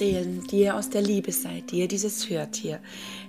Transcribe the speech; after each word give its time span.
Seelen, 0.00 0.46
die 0.46 0.60
ihr 0.60 0.76
aus 0.76 0.88
der 0.88 1.02
Liebe 1.02 1.30
seid, 1.30 1.70
die 1.70 1.80
ihr 1.80 1.86
dieses 1.86 2.30
hört 2.30 2.56
hier, 2.56 2.80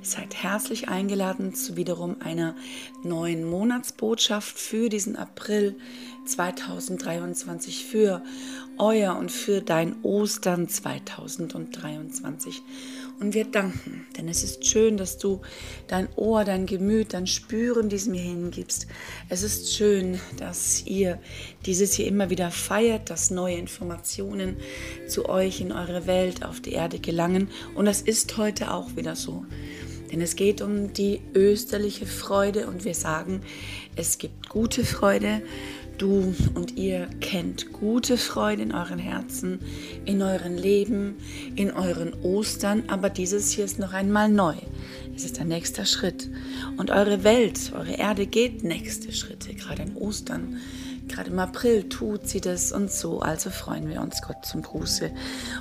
seid 0.01 0.41
herzlich 0.41 0.87
eingeladen 0.87 1.53
zu 1.53 1.75
wiederum 1.75 2.15
einer 2.21 2.55
neuen 3.03 3.43
Monatsbotschaft 3.43 4.57
für 4.57 4.87
diesen 4.87 5.17
April 5.17 5.75
2023, 6.25 7.85
für 7.85 8.23
euer 8.77 9.17
und 9.17 9.33
für 9.33 9.59
dein 9.59 10.01
Ostern 10.01 10.69
2023. 10.69 12.61
Und 13.21 13.35
wir 13.35 13.45
danken, 13.45 14.07
denn 14.17 14.27
es 14.27 14.43
ist 14.43 14.65
schön, 14.65 14.97
dass 14.97 15.19
du 15.19 15.41
dein 15.87 16.09
Ohr, 16.15 16.43
dein 16.43 16.65
Gemüt, 16.65 17.13
dein 17.13 17.27
Spüren 17.27 17.87
diesem 17.87 18.15
hier 18.15 18.23
hingibst. 18.23 18.87
Es 19.29 19.43
ist 19.43 19.75
schön, 19.75 20.19
dass 20.37 20.87
ihr 20.87 21.19
dieses 21.67 21.93
hier 21.93 22.07
immer 22.07 22.31
wieder 22.31 22.49
feiert, 22.49 23.11
dass 23.11 23.29
neue 23.29 23.57
Informationen 23.57 24.57
zu 25.07 25.29
euch 25.29 25.61
in 25.61 25.71
eure 25.71 26.07
Welt 26.07 26.43
auf 26.43 26.61
die 26.61 26.71
Erde 26.71 26.97
gelangen. 26.97 27.49
Und 27.75 27.85
das 27.85 28.01
ist 28.01 28.37
heute 28.37 28.73
auch 28.73 28.95
wieder 28.95 29.15
so. 29.15 29.45
Denn 30.11 30.19
es 30.19 30.35
geht 30.35 30.61
um 30.61 30.91
die 30.91 31.21
österliche 31.35 32.07
Freude 32.07 32.65
und 32.65 32.85
wir 32.85 32.95
sagen, 32.95 33.41
es 33.95 34.17
gibt 34.17 34.49
gute 34.49 34.83
Freude 34.83 35.43
du 36.01 36.33
und 36.55 36.77
ihr 36.77 37.07
kennt 37.19 37.71
gute 37.73 38.17
Freude 38.17 38.63
in 38.63 38.73
euren 38.73 38.97
Herzen, 38.97 39.59
in 40.05 40.21
euren 40.23 40.57
Leben, 40.57 41.17
in 41.55 41.71
euren 41.71 42.13
Ostern, 42.23 42.83
aber 42.87 43.09
dieses 43.09 43.51
hier 43.51 43.65
ist 43.65 43.77
noch 43.77 43.93
einmal 43.93 44.29
neu. 44.29 44.55
Es 45.15 45.23
ist 45.23 45.39
ein 45.39 45.47
nächster 45.47 45.85
Schritt. 45.85 46.29
Und 46.77 46.89
eure 46.89 47.23
Welt, 47.23 47.71
eure 47.75 47.93
Erde 47.93 48.25
geht 48.25 48.63
nächste 48.63 49.11
Schritte, 49.11 49.53
gerade 49.53 49.83
in 49.83 49.95
Ostern 49.95 50.57
Gerade 51.11 51.29
im 51.29 51.39
April 51.39 51.89
tut 51.89 52.27
sie 52.27 52.39
das 52.39 52.71
und 52.71 52.91
so. 52.91 53.19
Also 53.19 53.49
freuen 53.49 53.89
wir 53.89 54.01
uns 54.01 54.21
Gott 54.21 54.45
zum 54.45 54.61
Gruße. 54.61 55.11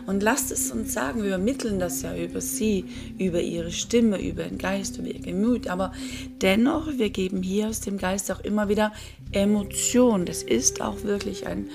Und 0.07 0.23
lasst 0.23 0.53
es 0.53 0.71
uns 0.71 0.93
sagen, 0.93 1.23
wir 1.23 1.29
übermitteln 1.29 1.79
das 1.81 2.03
ja 2.03 2.15
über 2.17 2.41
sie, 2.41 2.85
über 3.19 3.41
ihre 3.41 3.73
Stimme, 3.73 4.21
über 4.23 4.45
den 4.45 4.59
Geist, 4.59 4.99
über 4.99 5.09
ihr 5.09 5.21
Gemüt. 5.21 5.69
Aber 5.69 5.93
dennoch, 6.41 6.87
wir 6.97 7.11
geben 7.11 7.43
hier 7.43 7.69
aus 7.69 7.81
dem 7.81 7.99
Geist 7.99 8.31
auch 8.31 8.41
immer 8.41 8.69
wieder 8.69 8.93
Emotion. 9.33 10.25
Das 10.25 10.43
ist 10.43 10.81
auch 10.81 11.03
wirklich 11.03 11.47
ein 11.47 11.69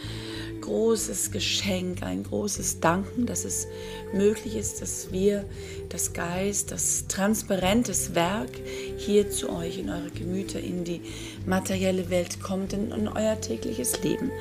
großes 0.66 1.32
Geschenk, 1.32 2.04
ein 2.04 2.24
großes 2.24 2.80
Danken, 2.80 3.26
dass 3.26 3.46
es 3.46 3.68
möglich 4.14 4.56
ist, 4.56 4.82
dass 4.82 5.12
wir 5.12 5.46
das 5.90 6.14
Geist, 6.14 6.72
das 6.72 7.06
transparentes 7.08 8.16
Werk 8.16 8.50
hier 8.98 9.30
zu 9.30 9.50
euch 9.50 9.80
in 9.80 9.90
eure 9.90 10.10
Gemüter, 10.10 10.60
in 10.60 10.84
die 10.84 11.02
materielle 11.46 12.10
Welt 12.10 12.42
kommt, 12.42 12.74
in, 12.74 12.92
in 12.92 13.08
euer 13.08 13.40
tägliches 13.40 14.02
Leben. 14.04 14.32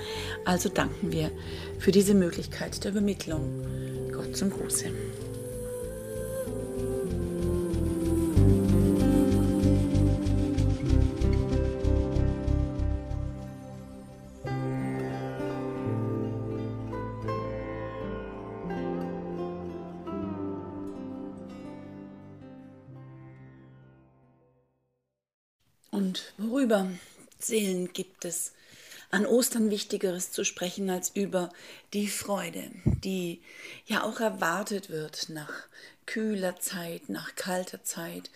Also 0.44 0.68
danken 0.68 1.12
wir 1.12 1.30
für 1.78 1.92
diese 1.92 2.14
Möglichkeit 2.14 2.82
der 2.84 2.92
Übermittlung. 2.92 4.10
Gott 4.12 4.36
zum 4.36 4.50
Gruße. 4.50 4.86
Seelen 27.46 27.92
gibt 27.92 28.24
es 28.24 28.52
an 29.10 29.26
Ostern 29.26 29.70
Wichtigeres 29.70 30.32
zu 30.32 30.44
sprechen 30.44 30.90
als 30.90 31.10
über 31.14 31.52
die 31.92 32.08
Freude, 32.08 32.64
die 32.84 33.40
ja 33.86 34.02
auch 34.02 34.18
erwartet 34.18 34.90
wird 34.90 35.28
nach 35.28 35.52
kühler 36.06 36.58
Zeit, 36.58 37.08
nach 37.08 37.34
kalter 37.36 37.84
Zeit, 37.84 38.30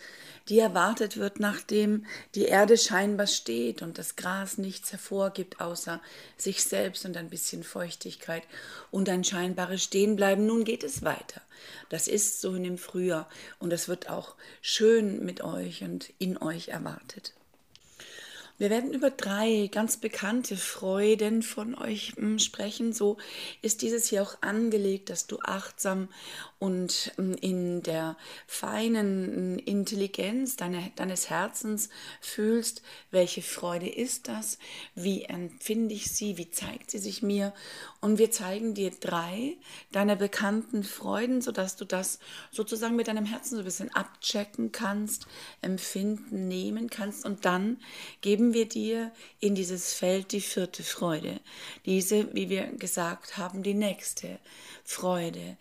die 0.47 0.59
erwartet 0.59 1.17
wird, 1.17 1.39
nachdem 1.39 2.05
die 2.33 2.45
Erde 2.45 2.77
scheinbar 2.77 3.27
steht 3.27 3.81
und 3.81 3.97
das 3.97 4.15
Gras 4.15 4.57
nichts 4.57 4.91
hervorgibt, 4.91 5.59
außer 5.59 6.01
sich 6.37 6.63
selbst 6.63 7.05
und 7.05 7.17
ein 7.17 7.29
bisschen 7.29 7.63
Feuchtigkeit 7.63 8.43
und 8.89 9.09
ein 9.09 9.23
scheinbares 9.23 9.83
Stehenbleiben. 9.83 10.45
Nun 10.45 10.63
geht 10.63 10.83
es 10.83 11.03
weiter. 11.03 11.41
Das 11.89 12.07
ist 12.07 12.41
so 12.41 12.55
in 12.55 12.63
dem 12.63 12.77
Frühjahr 12.77 13.29
und 13.59 13.73
es 13.73 13.87
wird 13.87 14.09
auch 14.09 14.35
schön 14.61 15.25
mit 15.25 15.41
euch 15.41 15.83
und 15.83 16.11
in 16.19 16.37
euch 16.37 16.69
erwartet. 16.69 17.33
Wir 18.59 18.69
werden 18.69 18.93
über 18.93 19.09
drei 19.09 19.69
ganz 19.71 19.95
bekannte 19.95 20.57
Freuden 20.57 21.43
von 21.43 21.75
euch 21.75 22.11
hm, 22.17 22.39
sprechen. 22.39 22.91
So 22.91 23.15
ist 23.61 23.81
dieses 23.81 24.09
hier 24.09 24.21
auch 24.21 24.35
angelegt, 24.41 25.09
dass 25.09 25.27
du 25.27 25.39
achtsam 25.39 26.09
und 26.59 27.13
hm, 27.15 27.35
in 27.35 27.83
der 27.83 28.17
feinen 28.47 29.57
hm, 29.57 29.59
Intelligenz 29.59 30.57
deine, 30.57 30.91
deines 30.97 31.29
Herzens 31.29 31.89
fühlst, 32.19 32.81
welche 33.11 33.41
Freude 33.41 33.87
ist 33.87 34.27
das, 34.27 34.59
wie 34.93 35.23
empfinde 35.23 35.95
ich 35.95 36.11
sie, 36.11 36.37
wie 36.37 36.51
zeigt 36.51 36.91
sie 36.91 36.99
sich 36.99 37.23
mir. 37.23 37.53
Und 38.01 38.17
wir 38.17 38.29
zeigen 38.29 38.73
dir 38.73 38.91
drei 38.91 39.55
deiner 39.93 40.17
bekannten 40.17 40.83
Freuden, 40.83 41.41
sodass 41.41 41.77
du 41.77 41.85
das 41.85 42.19
sozusagen 42.51 42.97
mit 42.97 43.07
deinem 43.07 43.25
Herzen 43.25 43.55
so 43.55 43.61
ein 43.61 43.65
bisschen 43.65 43.95
abchecken 43.95 44.73
kannst, 44.73 45.27
empfinden, 45.61 46.49
nehmen 46.49 46.89
kannst. 46.89 47.25
Und 47.25 47.45
dann 47.45 47.77
geben 48.19 48.48
geben 48.49 48.53
wir 48.53 48.67
dir 48.67 49.11
in 49.39 49.53
dieses 49.53 49.93
Feld 49.93 50.31
die 50.31 50.41
vierte 50.41 50.83
Freude. 50.83 51.39
Diese, 51.85 52.33
wie 52.33 52.49
wir 52.49 52.67
gesagt 52.77 53.37
haben, 53.37 53.61
die 53.61 53.75
nächste 53.75 54.39
Freude, 54.83 55.57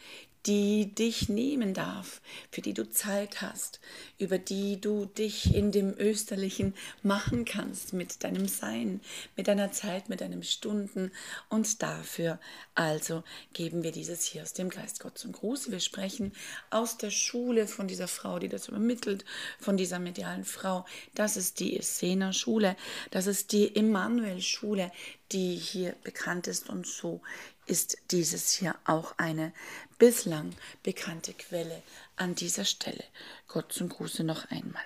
die 0.47 0.95
dich 0.95 1.29
nehmen 1.29 1.75
darf, 1.75 2.21
für 2.51 2.61
die 2.61 2.75
du 2.75 2.89
Zeit 2.91 3.43
hast, 3.43 3.81
über 4.19 4.39
die 4.39 4.81
du 4.81 5.05
dich 5.05 5.55
in 5.55 5.73
dem 5.73 5.95
Österlichen 5.99 6.75
machen 7.03 7.45
kannst 7.45 7.93
mit 7.93 8.25
deinem 8.25 8.49
Sein, 8.49 9.01
mit 9.37 9.49
deiner 9.49 9.73
Zeit, 9.73 10.09
mit 10.09 10.21
deinen 10.21 10.43
Stunden. 10.43 11.11
Und 11.49 11.83
dafür 11.83 12.39
also 12.75 13.25
geben 13.53 13.83
wir 13.83 13.93
dieses 13.93 14.25
hier 14.25 14.43
aus 14.43 14.53
dem 14.53 14.71
Geist 14.71 15.01
Gott 15.01 15.19
zum 15.19 15.33
Gruß. 15.33 15.71
Wir 15.71 15.81
sprechen 15.81 16.33
aus 16.71 16.97
der 16.97 17.11
Schule 17.11 17.67
von 17.67 17.89
dieser 17.89 18.09
Frau, 18.09 18.39
die 18.39 18.49
das 18.49 18.69
übermittelt, 18.69 19.25
von 19.59 19.77
dieser 19.77 19.99
medialen 19.99 20.45
Frau. 20.45 20.87
Das 21.15 21.37
ist 21.37 21.61
die 21.61 21.77
Essener 21.77 22.33
Schule, 22.33 22.77
das 23.11 23.27
ist 23.27 23.53
die 23.53 23.75
Emanuel-Schule, 23.75 24.93
die 25.33 25.57
hier 25.57 25.95
bekannt 26.05 26.47
ist 26.47 26.69
und 26.69 26.87
so 26.87 27.21
ist 27.69 27.99
dieses 28.11 28.51
hier 28.53 28.75
auch 28.85 29.15
eine 29.19 29.53
bislang 29.99 30.55
bekannte 30.83 31.35
Quelle 31.35 31.83
an 32.17 32.35
dieser 32.35 32.65
Stelle. 32.65 33.05
Gott 33.47 33.73
zum 33.73 33.89
Gruße 33.89 34.25
noch 34.25 34.51
einmal. 34.51 34.83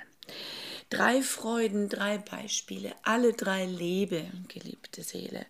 Drei 0.93 1.23
Freuden, 1.23 1.89
drei 1.89 2.19
Beispiele, 2.19 2.93
alle 3.03 3.33
drei 3.33 3.65
lebe, 3.65 4.27
geliebte 4.49 5.03
Seele. 5.03 5.47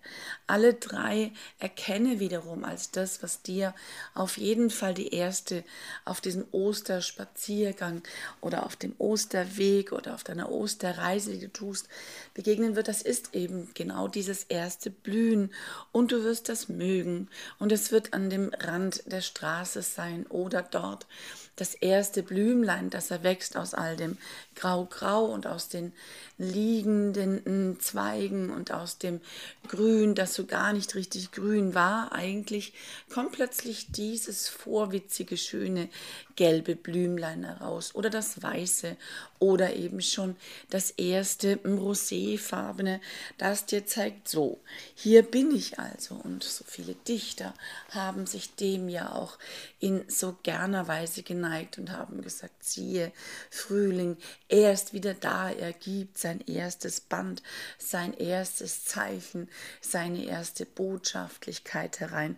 Alle 0.47 0.75
drei 0.75 1.32
erkenne 1.58 2.20
wiederum 2.20 2.62
als 2.62 2.92
das, 2.92 3.25
was 3.25 3.42
dir 3.42 3.75
auf 4.14 4.38
jeden 4.38 4.70
Fall 4.70 4.94
die 4.94 5.12
erste 5.12 5.64
auf 6.04 6.20
diesem 6.20 6.47
Osterspaziergang 6.52 8.04
oder 8.41 8.64
auf 8.64 8.76
dem 8.76 8.94
Osterweg 8.98 9.91
oder 9.91 10.14
auf 10.14 10.22
deiner 10.22 10.48
Osterreise, 10.48 11.32
die 11.32 11.40
du 11.40 11.52
tust, 11.52 11.88
begegnen 12.34 12.76
wird. 12.76 12.87
Das 12.87 13.02
ist 13.02 13.34
eben 13.34 13.69
genau 13.75 14.06
dieses 14.06 14.44
erste 14.44 14.90
Blühen 14.90 15.52
und 15.90 16.12
du 16.12 16.22
wirst 16.22 16.50
das 16.50 16.69
mögen 16.69 17.28
und 17.58 17.72
es 17.72 17.90
wird 17.90 18.14
an 18.14 18.31
dem 18.31 18.52
Rand 18.61 19.02
der 19.11 19.22
Straße 19.22 19.82
sein 19.82 20.25
oder 20.28 20.62
dort 20.62 21.08
das 21.56 21.75
erste 21.75 22.22
Blümlein, 22.22 22.90
das 22.90 23.10
erwächst 23.10 23.56
aus 23.56 23.75
all 23.75 23.96
dem 23.96 24.16
Grau-Grau 24.56 25.26
und 25.26 25.46
aus 25.46 25.69
den 25.69 25.93
liegenden 26.38 27.78
Zweigen 27.78 28.50
und 28.50 28.72
aus 28.72 28.99
dem 28.99 29.20
Grün, 29.69 30.14
das 30.14 30.34
so 30.34 30.46
gar 30.46 30.72
nicht 30.72 30.94
richtig 30.94 31.31
grün 31.31 31.75
war, 31.75 32.12
eigentlich 32.12 32.72
kommt 33.12 33.32
plötzlich 33.32 33.93
dieses 33.93 34.49
vorwitzige, 34.49 35.37
schöne 35.37 35.88
gelbe 36.37 36.76
Blümlein 36.76 37.44
heraus. 37.44 37.94
Oder 37.94 38.10
das 38.10 38.43
weiße. 38.43 38.96
Oder 39.38 39.75
eben 39.75 40.00
schon 40.00 40.37
das 40.70 40.90
erste 40.93 41.56
roséfarbene, 41.64 43.00
das 43.38 43.66
dir 43.66 43.87
zeigt, 43.87 44.28
so, 44.28 44.60
hier 44.94 45.22
bin 45.22 45.54
ich 45.54 45.78
also. 45.78 46.14
Und 46.14 46.44
so 46.44 46.64
viele 46.66 46.94
Dichter 46.94 47.54
haben 47.90 48.26
sich 48.26 48.54
dem 48.54 48.88
ja 48.88 49.12
auch 49.12 49.38
in 49.81 50.04
so 50.08 50.37
gerner 50.43 50.87
Weise 50.87 51.22
geneigt 51.42 51.78
und 51.78 51.90
haben 51.90 52.22
gesagt, 52.22 52.62
siehe, 52.62 53.10
Frühling, 53.50 54.16
er 54.48 54.72
ist 54.72 54.92
wieder 54.92 55.12
da, 55.14 55.50
er 55.50 55.72
gibt 55.72 56.16
sein 56.18 56.40
erstes 56.46 57.00
Band, 57.00 57.42
sein 57.78 58.14
erstes 58.14 58.84
Zeichen, 58.84 59.48
seine 59.80 60.24
erste 60.24 60.64
Botschaftlichkeit 60.64 61.98
herein. 61.98 62.36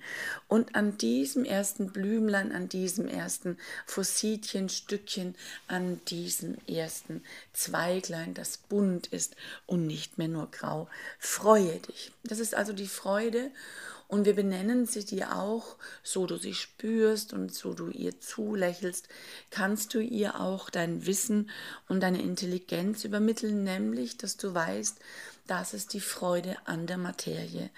Und 0.48 0.74
an 0.74 0.96
diesem 0.96 1.44
ersten 1.44 1.92
Blümlein, 1.92 2.52
an 2.52 2.68
diesem 2.70 3.06
ersten 3.06 3.58
Fossilchenstückchen, 3.86 5.34
an 5.68 6.00
diesem 6.06 6.56
ersten 6.66 7.22
Zweiglein, 7.52 8.32
das 8.32 8.56
bunt 8.56 9.08
ist 9.08 9.36
und 9.66 9.86
nicht 9.86 10.16
mehr 10.16 10.28
nur 10.28 10.50
grau, 10.50 10.88
freue 11.18 11.78
dich. 11.80 12.10
Das 12.22 12.38
ist 12.38 12.54
also 12.54 12.72
die 12.72 12.88
Freude 12.88 13.50
Und 14.14 14.26
wir 14.26 14.37
benennen 14.37 14.87
sie 14.87 15.05
dir 15.05 15.34
auch, 15.34 15.75
so 16.05 16.25
du 16.26 16.37
sie 16.37 16.55
spürst 16.55 17.32
und 17.32 17.52
so 17.52 17.75
du 17.75 17.88
ihr 17.88 18.20
zulächelst, 18.20 19.08
kannst 19.50 19.93
du 19.93 19.99
ihr 19.99 20.38
auch 20.40 20.70
dein 20.70 21.05
Wissen 21.05 21.50
und 21.88 21.99
deine 21.99 22.22
Intelligenz 22.22 23.02
übermitteln, 23.02 23.64
nämlich, 23.64 24.16
dass 24.16 24.37
du 24.37 24.55
weißt, 24.55 25.00
das 25.49 25.75
ist 25.75 25.94
die 25.94 26.00
Freude 26.00 26.56
an 26.64 26.87
der 26.87 26.96
Materie, 26.96 27.70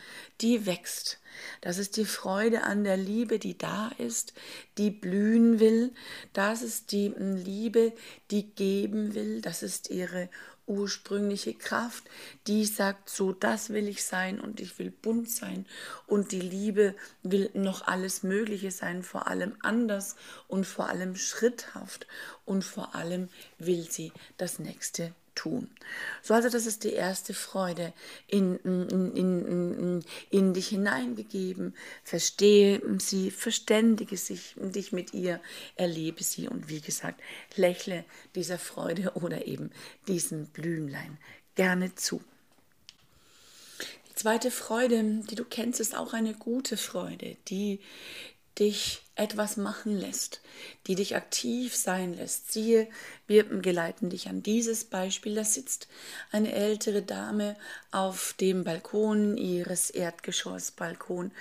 die 0.43 0.67
wächst. 0.67 1.21
Das 1.63 1.79
ist 1.79 1.97
die 1.97 2.05
Freude 2.05 2.65
an 2.65 2.85
der 2.85 2.99
Liebe, 2.99 3.39
die 3.39 3.57
da 3.57 3.91
ist, 3.97 4.35
die 4.77 4.91
blühen 4.91 5.59
will. 5.59 5.95
Das 6.35 6.61
ist 6.61 6.93
die 6.93 7.15
Liebe, 7.17 7.95
die 8.31 8.43
geben 8.43 9.15
will. 9.15 9.41
Das 9.41 9.63
ist 9.63 9.89
ihre 9.89 10.29
ursprüngliche 10.67 11.55
Kraft, 11.55 12.05
die 12.47 12.65
sagt, 12.65 13.09
so 13.09 13.33
das 13.33 13.71
will 13.71 13.89
ich 13.89 14.05
sein 14.05 14.41
und 14.41 14.61
ich 14.61 14.79
will 14.79 14.91
bunt 14.91 15.31
sein. 15.31 15.67
Und 16.07 16.33
die 16.33 16.41
Liebe 16.41 16.95
will 17.23 17.51
noch 17.55 17.87
alles 17.87 18.23
Mögliche 18.23 18.71
sein, 18.71 19.03
vor 19.03 19.27
allem 19.27 19.57
anders 19.63 20.17
und 20.49 20.67
vor 20.67 20.89
allem 20.89 21.17
schritthaft 21.17 22.07
und 22.45 22.65
vor 22.65 22.95
allem 22.95 23.29
will 23.59 23.91
sie 23.91 24.13
das 24.37 24.59
nächste 24.59 25.15
tun. 25.37 25.71
So 26.23 26.35
also, 26.35 26.49
das 26.49 26.67
ist 26.67 26.83
die 26.83 26.93
erste 26.93 27.33
Freude 27.33 27.93
in, 28.27 28.57
in, 28.65 29.13
in, 29.15 30.05
in, 30.31 30.55
dich 30.55 30.69
hineingegeben. 30.69 31.77
Verstehe 32.03 32.83
sie, 32.99 33.31
verständige 33.31 34.17
sich, 34.17 34.57
dich 34.57 34.91
mit 34.91 35.15
ihr, 35.15 35.41
erlebe 35.77 36.25
sie 36.25 36.49
und 36.49 36.69
wie 36.69 36.81
gesagt, 36.81 37.21
lächle 37.55 38.05
dieser 38.35 38.59
Freude 38.59 39.13
oder 39.15 39.47
eben 39.47 39.71
diesem 40.09 40.47
Blümlein 40.47 41.19
gerne 41.55 41.95
zu. 41.95 42.21
Die 44.11 44.15
zweite 44.15 44.51
Freude, 44.51 45.23
die 45.31 45.35
du 45.37 45.45
kennst, 45.45 45.79
ist 45.79 45.97
auch 45.97 46.15
eine 46.15 46.35
gute 46.35 46.77
Freude, 46.77 47.37
die 47.49 47.81
dich 48.59 49.03
etwas 49.17 49.57
machen 49.57 49.97
lässt, 49.99 50.43
die 50.87 50.95
dich 50.95 51.17
aktiv 51.17 51.75
sein 51.75 52.15
lässt. 52.15 52.53
Siehe, 52.53 52.87
wir 53.27 53.45
geleiten 53.45 54.11
dich 54.11 54.29
an 54.29 54.43
dieses 54.43 54.85
Beispiel. 54.85 55.35
Da 55.35 55.43
sitzt 55.43 55.89
eine 56.31 56.53
ältere 56.53 57.03
Dame 57.03 57.57
auf 57.91 58.35
dem 58.39 58.63
Balkon 58.63 59.39
ihres 59.39 59.89
Erdgeschossbalkon 59.89 61.33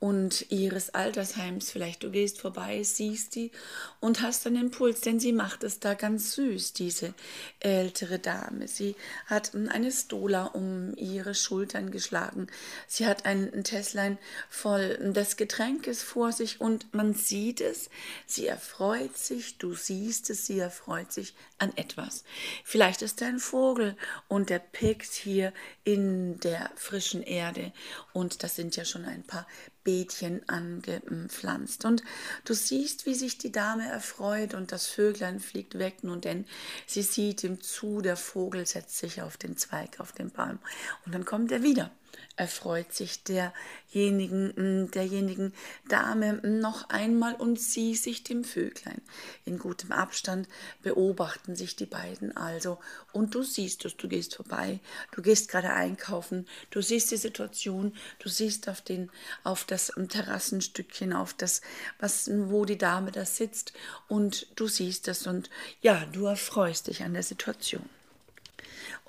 und 0.00 0.50
ihres 0.50 0.92
Altersheims. 0.92 1.70
Vielleicht 1.70 2.02
du 2.02 2.10
gehst 2.10 2.40
vorbei, 2.40 2.82
siehst 2.82 3.36
die 3.36 3.52
und 4.00 4.22
hast 4.22 4.46
einen 4.46 4.64
Impuls, 4.64 5.00
denn 5.00 5.20
sie 5.20 5.32
macht 5.32 5.62
es 5.62 5.78
da 5.78 5.94
ganz 5.94 6.32
süß, 6.32 6.72
diese 6.72 7.14
ältere 7.60 8.18
Dame. 8.18 8.66
Sie 8.66 8.96
hat 9.26 9.52
eine 9.54 9.92
Stola 9.92 10.46
um 10.46 10.94
ihre 10.96 11.34
Schultern 11.36 11.92
geschlagen. 11.92 12.48
Sie 12.88 13.06
hat 13.06 13.24
ein 13.24 13.62
Tässchlein 13.62 14.18
voll 14.48 15.12
des 15.12 15.36
Getränkes 15.36 16.02
vor 16.02 16.32
sich 16.32 16.60
und 16.60 16.92
man 16.92 17.14
sieht 17.28 17.60
es, 17.60 17.90
sie 18.26 18.46
erfreut 18.46 19.16
sich, 19.16 19.58
du 19.58 19.74
siehst 19.74 20.30
es, 20.30 20.46
sie 20.46 20.58
erfreut 20.58 21.12
sich 21.12 21.34
an 21.58 21.76
etwas. 21.76 22.24
Vielleicht 22.64 23.02
ist 23.02 23.22
er 23.22 23.28
ein 23.28 23.38
Vogel 23.38 23.96
und 24.28 24.50
der 24.50 24.58
pickt 24.58 25.12
hier 25.12 25.52
in 25.84 26.40
der 26.40 26.70
frischen 26.76 27.22
Erde 27.22 27.72
und 28.12 28.42
das 28.42 28.56
sind 28.56 28.76
ja 28.76 28.84
schon 28.84 29.04
ein 29.04 29.22
paar 29.22 29.46
Beetchen 29.84 30.48
angepflanzt. 30.48 31.84
Und 31.84 32.02
du 32.44 32.54
siehst, 32.54 33.06
wie 33.06 33.14
sich 33.14 33.38
die 33.38 33.52
Dame 33.52 33.88
erfreut 33.88 34.54
und 34.54 34.72
das 34.72 34.86
Vöglein 34.86 35.40
fliegt 35.40 35.78
weg, 35.78 36.02
nun 36.02 36.20
denn 36.20 36.44
sie 36.86 37.02
sieht 37.02 37.44
ihm 37.44 37.60
zu, 37.60 38.00
der 38.00 38.16
Vogel 38.16 38.66
setzt 38.66 38.98
sich 38.98 39.22
auf 39.22 39.36
den 39.36 39.56
Zweig, 39.56 40.00
auf 40.00 40.12
den 40.12 40.30
Baum 40.30 40.58
und 41.06 41.14
dann 41.14 41.24
kommt 41.24 41.52
er 41.52 41.62
wieder 41.62 41.90
erfreut 42.36 42.94
sich 42.94 43.22
derjenigen, 43.24 44.84
mm, 44.84 44.90
derjenigen 44.92 45.52
Dame 45.88 46.34
noch 46.42 46.88
einmal 46.88 47.34
und 47.34 47.60
sie 47.60 47.94
sich 47.94 48.24
dem 48.24 48.44
Vöglein. 48.44 49.02
In 49.44 49.58
gutem 49.58 49.92
Abstand 49.92 50.48
beobachten 50.82 51.54
sich 51.54 51.76
die 51.76 51.86
beiden 51.86 52.36
also. 52.36 52.78
Und 53.12 53.34
du 53.34 53.42
siehst 53.42 53.84
es, 53.84 53.96
du 53.96 54.08
gehst 54.08 54.36
vorbei, 54.36 54.80
du 55.12 55.22
gehst 55.22 55.48
gerade 55.48 55.70
einkaufen, 55.70 56.46
du 56.70 56.80
siehst 56.80 57.10
die 57.10 57.16
Situation, 57.16 57.94
du 58.20 58.28
siehst 58.28 58.68
auf, 58.68 58.80
den, 58.80 59.10
auf 59.44 59.64
das 59.64 59.92
Terrassenstückchen, 60.08 61.12
auf 61.12 61.34
das, 61.34 61.60
was, 61.98 62.30
wo 62.32 62.64
die 62.64 62.78
Dame 62.78 63.12
da 63.12 63.26
sitzt. 63.26 63.74
Und 64.08 64.46
du 64.56 64.66
siehst 64.66 65.08
es. 65.08 65.26
Und 65.26 65.50
ja, 65.82 66.06
du 66.06 66.24
erfreust 66.26 66.86
dich 66.86 67.02
an 67.02 67.12
der 67.12 67.22
Situation. 67.22 67.88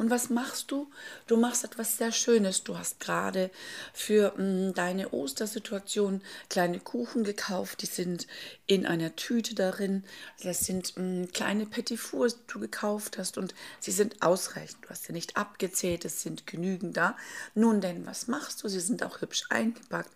Und 0.01 0.09
was 0.09 0.31
machst 0.31 0.71
du? 0.71 0.89
Du 1.27 1.37
machst 1.37 1.63
etwas 1.63 1.99
sehr 1.99 2.11
Schönes. 2.11 2.63
Du 2.63 2.75
hast 2.75 2.99
gerade 2.99 3.51
für 3.93 4.33
mh, 4.35 4.43
mm, 4.43 4.73
deine 4.73 5.13
Ostersituation 5.13 6.23
kleine 6.49 6.79
Kuchen 6.79 7.23
gekauft. 7.23 7.83
Die 7.83 7.85
sind 7.85 8.25
in 8.65 8.87
einer 8.87 9.15
Tüte 9.15 9.53
darin. 9.53 10.03
Das 10.41 10.61
sind 10.61 10.97
mh, 10.97 11.03
mm, 11.03 11.31
kleine 11.33 11.67
Petit 11.67 11.99
Fours, 11.99 12.35
die 12.35 12.51
du 12.51 12.59
gekauft 12.59 13.19
hast 13.19 13.37
und 13.37 13.53
sie 13.79 13.91
sind 13.91 14.23
ausreichend. 14.23 14.83
Du 14.83 14.89
hast 14.89 15.03
sie 15.03 15.13
nicht 15.13 15.37
abgezählt, 15.37 16.03
es 16.03 16.23
sind 16.23 16.47
genügend 16.47 16.97
da. 16.97 17.15
Nun 17.53 17.79
denn, 17.79 18.07
was 18.07 18.27
machst 18.27 18.63
du? 18.63 18.69
Sie 18.69 18.79
sind 18.79 19.03
auch 19.03 19.21
hübsch 19.21 19.43
eingepackt. 19.51 20.09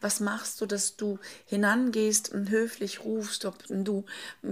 Was 0.00 0.20
machst 0.20 0.60
du, 0.60 0.66
dass 0.66 0.94
du 0.94 1.18
hinangehst 1.46 2.30
und 2.30 2.48
höflich 2.48 3.00
rufst, 3.04 3.44
ob 3.44 3.56
du 3.68 4.04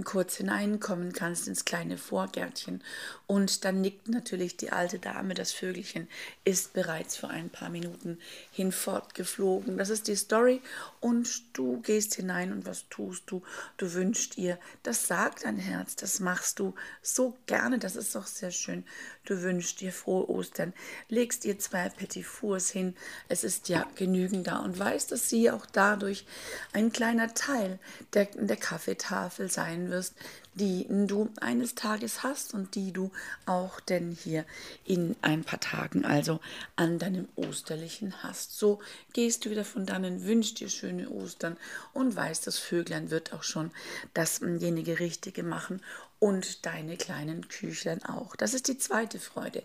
kurz 0.03 0.35
hineinkommen 0.35 1.13
kannst 1.13 1.47
ins 1.47 1.63
kleine 1.63 1.97
Vorgärtchen? 1.97 2.83
Und 3.25 3.63
dann 3.63 3.79
nickt 3.79 4.09
natürlich 4.09 4.57
die 4.57 4.73
alte 4.73 4.80
Dame, 4.87 5.33
das 5.33 5.51
Vögelchen, 5.51 6.07
ist 6.43 6.73
bereits 6.73 7.17
vor 7.17 7.29
ein 7.29 7.49
paar 7.49 7.69
Minuten 7.69 8.19
hinfortgeflogen. 8.51 9.77
Das 9.77 9.89
ist 9.89 10.07
die 10.07 10.15
Story 10.15 10.61
und 10.99 11.57
du 11.57 11.81
gehst 11.81 12.15
hinein 12.15 12.51
und 12.51 12.65
was 12.65 12.85
tust 12.89 13.23
du? 13.27 13.41
Du 13.77 13.93
wünschst 13.93 14.37
ihr, 14.37 14.57
das 14.83 15.07
sagt 15.07 15.45
dein 15.45 15.57
Herz, 15.57 15.95
das 15.95 16.19
machst 16.19 16.59
du 16.59 16.73
so 17.01 17.37
gerne, 17.45 17.79
das 17.79 17.95
ist 17.95 18.15
doch 18.15 18.27
sehr 18.27 18.51
schön. 18.51 18.83
Du 19.25 19.41
wünschst 19.41 19.81
dir 19.81 19.91
frohe 19.91 20.29
Ostern, 20.29 20.73
legst 21.09 21.45
ihr 21.45 21.59
zwei 21.59 21.89
Petit 21.89 22.25
Fours 22.25 22.69
hin, 22.71 22.95
es 23.27 23.43
ist 23.43 23.69
ja 23.69 23.87
genügend 23.95 24.47
da 24.47 24.57
und 24.57 24.77
weißt, 24.77 25.11
dass 25.11 25.29
sie 25.29 25.51
auch 25.51 25.65
dadurch 25.65 26.25
ein 26.73 26.91
kleiner 26.91 27.33
Teil 27.33 27.79
der, 28.13 28.25
der 28.25 28.57
Kaffeetafel 28.57 29.49
sein 29.49 29.89
wirst, 29.89 30.15
die 30.53 30.85
du 30.89 31.29
eines 31.39 31.75
Tages 31.75 32.23
hast 32.23 32.53
und 32.53 32.75
die 32.75 32.91
du 32.91 33.11
auch 33.45 33.79
denn 33.79 34.11
hier 34.11 34.45
in 34.85 35.15
ein 35.21 35.43
paar 35.43 35.59
Tagen, 35.59 36.03
also 36.03 36.39
an 36.75 36.99
deinem 36.99 37.27
Osterlichen 37.35 38.21
hast. 38.23 38.57
So 38.57 38.79
gehst 39.13 39.45
du 39.45 39.49
wieder 39.49 39.63
von 39.63 39.85
dannen, 39.85 40.25
wünschst 40.25 40.59
dir 40.59 40.69
schöne 40.69 41.09
Ostern 41.09 41.57
und 41.93 42.15
weißt, 42.15 42.45
das 42.47 42.57
Vöglein 42.57 43.11
wird 43.11 43.33
auch 43.33 43.43
schon 43.43 43.71
dasjenige 44.13 44.99
Richtige 44.99 45.43
machen 45.43 45.81
und 46.19 46.65
deine 46.65 46.97
kleinen 46.97 47.47
Küchlein 47.47 48.03
auch. 48.03 48.35
Das 48.35 48.53
ist 48.53 48.67
die 48.67 48.77
zweite 48.77 49.19
Freude. 49.19 49.63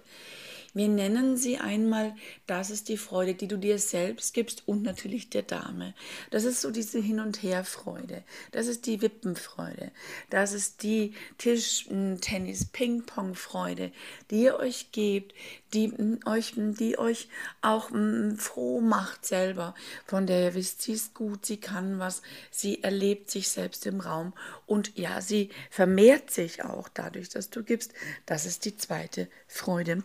Wir 0.74 0.88
nennen 0.88 1.36
sie 1.36 1.58
einmal, 1.58 2.14
das 2.46 2.70
ist 2.70 2.88
die 2.88 2.96
Freude, 2.96 3.34
die 3.34 3.48
du 3.48 3.56
dir 3.56 3.78
selbst 3.78 4.34
gibst 4.34 4.66
und 4.66 4.82
natürlich 4.82 5.30
der 5.30 5.42
Dame. 5.42 5.94
Das 6.30 6.44
ist 6.44 6.60
so 6.60 6.70
diese 6.70 6.98
Hin- 6.98 7.20
und 7.20 7.42
Her-Freude. 7.42 8.24
Das 8.52 8.66
ist 8.66 8.86
die 8.86 9.00
Wippenfreude. 9.00 9.90
Das 10.30 10.52
ist 10.52 10.82
die 10.82 11.14
Tischtennis, 11.38 12.66
Ping-Pong-Freude, 12.66 13.92
die 14.30 14.42
ihr 14.42 14.56
euch 14.58 14.92
gebt, 14.92 15.34
die 15.72 15.92
euch, 16.24 16.54
die 16.56 16.98
euch 16.98 17.28
auch 17.60 17.90
froh 18.36 18.80
macht 18.80 19.26
selber, 19.26 19.74
von 20.06 20.26
der 20.26 20.44
ihr 20.44 20.54
wisst, 20.54 20.82
sie 20.82 20.92
ist 20.92 21.14
gut, 21.14 21.44
sie 21.44 21.58
kann 21.58 21.98
was, 21.98 22.22
sie 22.50 22.82
erlebt 22.82 23.30
sich 23.30 23.48
selbst 23.48 23.86
im 23.86 24.00
Raum 24.00 24.32
und 24.66 24.96
ja, 24.96 25.20
sie 25.20 25.50
vermehrt 25.70 26.30
sich 26.30 26.64
auch 26.64 26.88
dadurch, 26.88 27.28
dass 27.28 27.50
du 27.50 27.62
gibst. 27.62 27.92
Das 28.24 28.46
ist 28.46 28.64
die 28.64 28.76
zweite 28.76 29.28
Freude. 29.46 30.02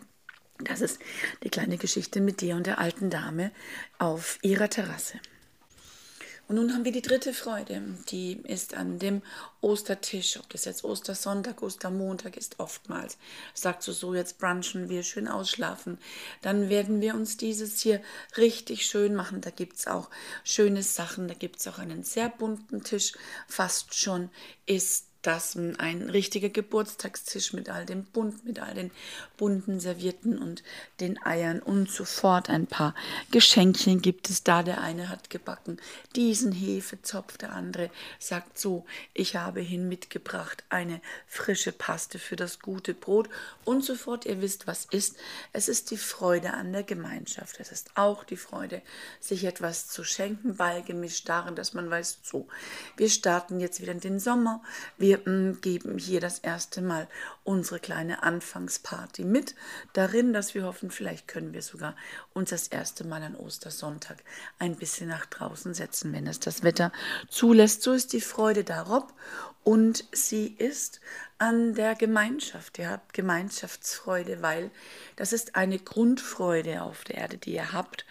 Das 0.63 0.82
ist 0.82 1.00
die 1.44 1.50
kleine 1.50 1.77
Geschichte 1.77 2.22
mit 2.22 2.41
dir 2.41 2.56
und 2.56 2.68
der 2.68 2.80
alten 2.80 3.10
Dame 3.10 3.51
auf 3.98 4.39
ihrer 4.41 4.70
Terrasse. 4.70 5.20
Und 6.51 6.58
nun 6.58 6.74
haben 6.74 6.84
wir 6.84 6.91
die 6.91 7.01
dritte 7.01 7.34
Freude, 7.34 7.82
die 8.10 8.41
ist 8.44 8.74
an 8.74 9.00
dem 9.00 9.22
Ostertisch, 9.62 10.38
ob 10.38 10.50
das 10.50 10.65
jetzt 10.65 10.84
Ostersonntag, 10.84 11.62
Ostermontag 11.62 12.36
ist, 12.36 12.60
oftmals. 12.60 13.18
Sagst 13.53 13.88
du 13.88 13.94
so, 13.94 14.13
jetzt 14.13 14.38
brunchen 14.38 14.89
wir, 14.89 15.03
schön 15.03 15.30
ausschlafen. 15.30 15.98
Dann 16.41 16.68
werden 16.68 17.00
wir 17.00 17.15
uns 17.15 17.38
dieses 17.38 17.80
hier 17.80 18.01
richtig 18.36 18.86
schön 18.86 19.15
machen. 19.15 19.39
Da 19.39 19.50
gibt 19.50 19.77
es 19.77 19.88
auch 19.88 20.10
schöne 20.44 20.84
Sachen, 20.84 21.30
da 21.30 21.36
gibt 21.36 21.62
es 21.62 21.70
auch 21.70 21.80
einen 21.80 22.03
sehr 22.03 22.27
bunten 22.27 22.84
Tisch. 22.84 23.13
Fast 23.48 23.94
schon 23.94 24.30
ist 24.65 25.11
dass 25.22 25.56
ein 25.56 26.10
richtiger 26.10 26.50
Geburtstagstisch 26.50 27.54
mit 27.54 27.70
all 27.70 27.86
dem 27.86 28.04
Bunt, 28.06 28.46
mit 28.46 28.60
all 28.60 28.74
den 28.74 28.92
bunten 29.38 29.80
Servietten 29.80 30.38
und 30.38 30.63
den 31.00 31.22
Eiern 31.24 31.60
und 31.60 31.90
sofort 31.90 32.50
ein 32.50 32.68
paar 32.68 32.96
Geschenkchen 33.32 34.01
gibt 34.01 34.30
es 34.30 34.44
da. 34.44 34.63
Der 34.63 34.82
eine 34.82 35.10
hat 35.10 35.30
gebacken 35.30 35.78
diesen 36.16 36.51
Hefezopf, 36.51 37.38
der 37.38 37.54
andere 37.54 37.90
sagt 38.20 38.58
so, 38.60 38.86
ich 39.13 39.36
habe 39.36 39.62
hin 39.62 39.88
mitgebracht 39.88 40.63
eine 40.70 41.01
frische 41.28 41.72
Paste 41.72 42.20
für 42.20 42.36
das 42.36 42.60
gute 42.60 42.94
Brot 42.94 43.30
und 43.66 43.84
sofort, 43.84 44.25
ihr 44.25 44.42
wisst, 44.42 44.68
was 44.68 44.86
ist. 44.86 45.18
Es 45.54 45.68
ist 45.68 45.92
die 45.92 45.98
Freude 45.98 46.54
an 46.54 46.74
der 46.74 46.84
Gemeinschaft. 46.84 47.60
Es 47.60 47.72
ist 47.72 47.92
auch 47.96 48.24
die 48.24 48.38
Freude, 48.38 48.82
sich 49.20 49.46
etwas 49.46 49.88
zu 49.88 50.04
schenken, 50.04 50.56
beigemischt 50.56 51.28
darin, 51.30 51.56
dass 51.56 51.74
man 51.74 51.90
weiß, 51.90 52.20
so, 52.24 52.48
wir 52.98 53.10
starten 53.10 53.60
jetzt 53.60 53.82
wieder 53.82 53.92
in 53.92 54.00
den 54.00 54.20
Sommer. 54.20 54.62
Wir 54.98 55.11
wir 55.12 55.30
mm, 55.30 55.60
geben 55.62 55.98
hier 55.98 56.22
das 56.22 56.39
erste 56.39 56.82
Mal 56.82 57.08
unsere 57.44 57.80
kleine 57.80 58.24
Anfangsparty 58.24 59.25
mit 59.25 59.56
darin, 59.94 60.32
dass 60.34 60.56
wir 60.56 60.63
hoffen, 60.63 60.91
vielleicht 60.91 61.27
können 61.27 61.53
wir 61.53 61.62
sogar 61.62 61.96
uns 62.34 62.51
das 62.51 62.68
erste 62.68 63.06
Mal 63.06 63.22
an 63.22 63.36
Ostersonntag 63.36 64.24
ein 64.60 64.75
bisschen 64.75 65.10
nach 65.10 65.25
draußen 65.25 65.74
setzen, 65.74 66.13
wenn 66.13 66.27
es 66.27 66.39
das 66.39 66.63
Wetter 66.63 66.91
zulässt. 67.30 67.82
So 67.84 67.91
ist 67.91 68.13
die 68.13 68.22
Freude 68.22 68.63
darauf 68.63 69.06
und 69.63 70.06
sie 70.12 70.48
ist 70.48 71.01
an 71.41 71.74
der 71.74 71.95
Gemeinschaft. 71.95 72.77
Ihr 72.77 72.91
habt 72.91 73.13
Gemeinschaftsfreude, 73.13 74.43
weil 74.43 74.69
das 75.15 75.33
ist 75.33 75.55
eine 75.55 75.79
Grundfreude 75.79 76.83
auf 76.83 77.03
der 77.03 77.17
Erde, 77.17 77.39
die 77.39 77.55
ihr 77.55 77.74
habt. 77.74 78.05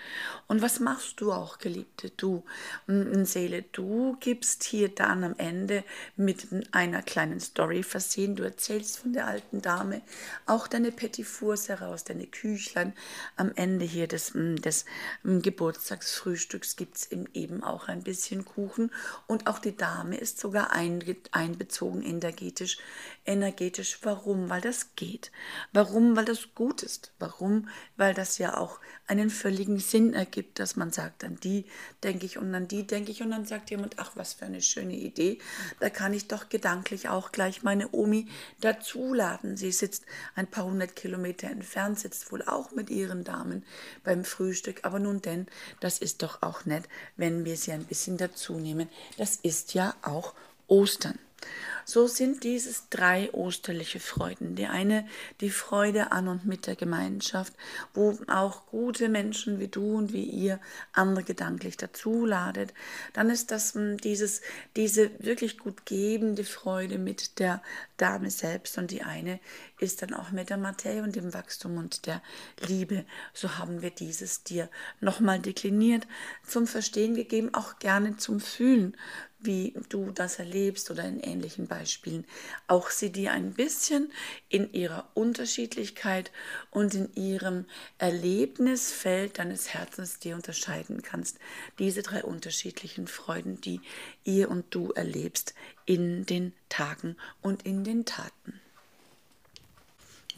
Und 0.48 0.62
was 0.62 0.80
machst 0.80 1.20
du 1.20 1.30
auch, 1.30 1.58
Geliebte? 1.58 2.10
Du, 2.10 2.42
Seele, 2.88 3.62
du 3.70 4.16
gibst 4.18 4.64
hier 4.64 4.88
dann 4.88 5.22
am 5.22 5.36
Ende 5.38 5.84
mit 6.16 6.48
einer 6.72 7.02
kleinen 7.02 7.38
Story 7.38 7.84
versehen. 7.84 8.34
Du 8.34 8.42
erzählst 8.42 8.98
von 8.98 9.12
der 9.12 9.28
alten 9.28 9.62
Dame 9.62 10.02
auch 10.46 10.66
deine 10.66 10.90
Petit 10.90 11.24
Fours 11.24 11.68
heraus, 11.68 12.02
deine 12.02 12.26
Küchlein. 12.26 12.94
Am 13.36 13.52
Ende 13.54 13.84
hier 13.84 14.08
des, 14.08 14.32
des 14.34 14.86
Geburtstagsfrühstücks 15.22 16.74
gibt 16.74 16.96
es 16.96 17.12
eben 17.12 17.62
auch 17.62 17.86
ein 17.86 18.02
bisschen 18.02 18.44
Kuchen. 18.44 18.90
Und 19.28 19.46
auch 19.46 19.60
die 19.60 19.76
Dame 19.76 20.16
ist 20.16 20.40
sogar 20.40 20.72
einbezogen 20.72 22.02
energetisch 22.02 22.78
energetisch. 23.24 23.98
Warum? 24.02 24.48
Weil 24.50 24.60
das 24.60 24.94
geht. 24.96 25.30
Warum? 25.72 26.16
Weil 26.16 26.24
das 26.24 26.54
gut 26.54 26.82
ist. 26.82 27.12
Warum? 27.18 27.68
Weil 27.96 28.14
das 28.14 28.38
ja 28.38 28.56
auch 28.56 28.80
einen 29.06 29.30
völligen 29.30 29.78
Sinn 29.78 30.14
ergibt, 30.14 30.58
dass 30.58 30.76
man 30.76 30.90
sagt, 30.90 31.24
an 31.24 31.36
die 31.36 31.66
denke 32.02 32.26
ich 32.26 32.38
und 32.38 32.54
an 32.54 32.68
die 32.68 32.86
denke 32.86 33.10
ich 33.10 33.22
und 33.22 33.30
dann 33.30 33.44
sagt 33.44 33.70
jemand, 33.70 33.98
ach, 33.98 34.12
was 34.14 34.34
für 34.34 34.46
eine 34.46 34.62
schöne 34.62 34.94
Idee. 34.94 35.38
Da 35.80 35.90
kann 35.90 36.14
ich 36.14 36.28
doch 36.28 36.48
gedanklich 36.48 37.08
auch 37.08 37.32
gleich 37.32 37.62
meine 37.62 37.92
Omi 37.92 38.28
dazuladen. 38.60 39.56
Sie 39.56 39.72
sitzt 39.72 40.04
ein 40.34 40.46
paar 40.46 40.64
hundert 40.64 40.96
Kilometer 40.96 41.48
entfernt, 41.48 41.98
sitzt 41.98 42.32
wohl 42.32 42.42
auch 42.42 42.72
mit 42.72 42.90
ihren 42.90 43.24
Damen 43.24 43.64
beim 44.04 44.24
Frühstück. 44.24 44.80
Aber 44.84 44.98
nun 44.98 45.20
denn, 45.22 45.46
das 45.80 45.98
ist 45.98 46.22
doch 46.22 46.42
auch 46.42 46.64
nett, 46.64 46.88
wenn 47.16 47.44
wir 47.44 47.56
sie 47.56 47.72
ein 47.72 47.84
bisschen 47.84 48.16
dazu 48.16 48.54
nehmen. 48.58 48.88
Das 49.18 49.36
ist 49.36 49.74
ja 49.74 49.94
auch 50.02 50.34
Ostern. 50.66 51.18
So 51.84 52.06
sind 52.06 52.44
dieses 52.44 52.88
drei 52.88 53.32
osterliche 53.32 54.00
Freuden. 54.00 54.54
Die 54.54 54.66
eine, 54.66 55.08
die 55.40 55.50
Freude 55.50 56.12
an 56.12 56.28
und 56.28 56.46
mit 56.46 56.66
der 56.66 56.76
Gemeinschaft, 56.76 57.52
wo 57.94 58.18
auch 58.28 58.66
gute 58.66 59.08
Menschen 59.08 59.58
wie 59.58 59.68
du 59.68 59.96
und 59.96 60.12
wie 60.12 60.24
ihr 60.24 60.60
andere 60.92 61.24
gedanklich 61.24 61.76
dazu 61.76 62.24
ladet. 62.24 62.72
Dann 63.12 63.30
ist 63.30 63.50
das 63.50 63.74
hm, 63.74 63.96
dieses, 63.98 64.40
diese 64.76 65.10
wirklich 65.18 65.58
gut 65.58 65.84
gebende 65.84 66.44
Freude 66.44 66.98
mit 66.98 67.38
der 67.38 67.62
Dame 67.96 68.30
selbst 68.30 68.78
und 68.78 68.90
die 68.90 69.02
eine 69.02 69.40
ist 69.80 70.02
dann 70.02 70.14
auch 70.14 70.30
mit 70.30 70.50
der 70.50 70.56
Materie 70.56 71.02
und 71.02 71.16
dem 71.16 71.34
Wachstum 71.34 71.76
und 71.78 72.06
der 72.06 72.22
Liebe. 72.66 73.04
So 73.32 73.58
haben 73.58 73.82
wir 73.82 73.90
dieses 73.90 74.42
dir 74.44 74.68
nochmal 75.00 75.40
dekliniert, 75.40 76.06
zum 76.46 76.66
Verstehen 76.66 77.14
gegeben, 77.14 77.54
auch 77.54 77.78
gerne 77.78 78.16
zum 78.16 78.40
Fühlen 78.40 78.96
wie 79.40 79.74
du 79.88 80.10
das 80.10 80.38
erlebst 80.38 80.90
oder 80.90 81.04
in 81.04 81.20
ähnlichen 81.20 81.66
Beispielen, 81.66 82.26
auch 82.66 82.90
sie 82.90 83.10
dir 83.10 83.32
ein 83.32 83.54
bisschen 83.54 84.12
in 84.48 84.72
ihrer 84.72 85.08
Unterschiedlichkeit 85.14 86.30
und 86.70 86.94
in 86.94 87.14
ihrem 87.14 87.64
Erlebnisfeld 87.98 89.38
deines 89.38 89.72
Herzens 89.72 90.18
dir 90.18 90.34
unterscheiden 90.34 91.02
kannst. 91.02 91.38
Diese 91.78 92.02
drei 92.02 92.22
unterschiedlichen 92.22 93.06
Freuden, 93.06 93.60
die 93.60 93.80
ihr 94.24 94.50
und 94.50 94.74
du 94.74 94.90
erlebst 94.92 95.54
in 95.86 96.26
den 96.26 96.52
Tagen 96.68 97.16
und 97.40 97.62
in 97.62 97.82
den 97.82 98.04
Taten. 98.04 98.60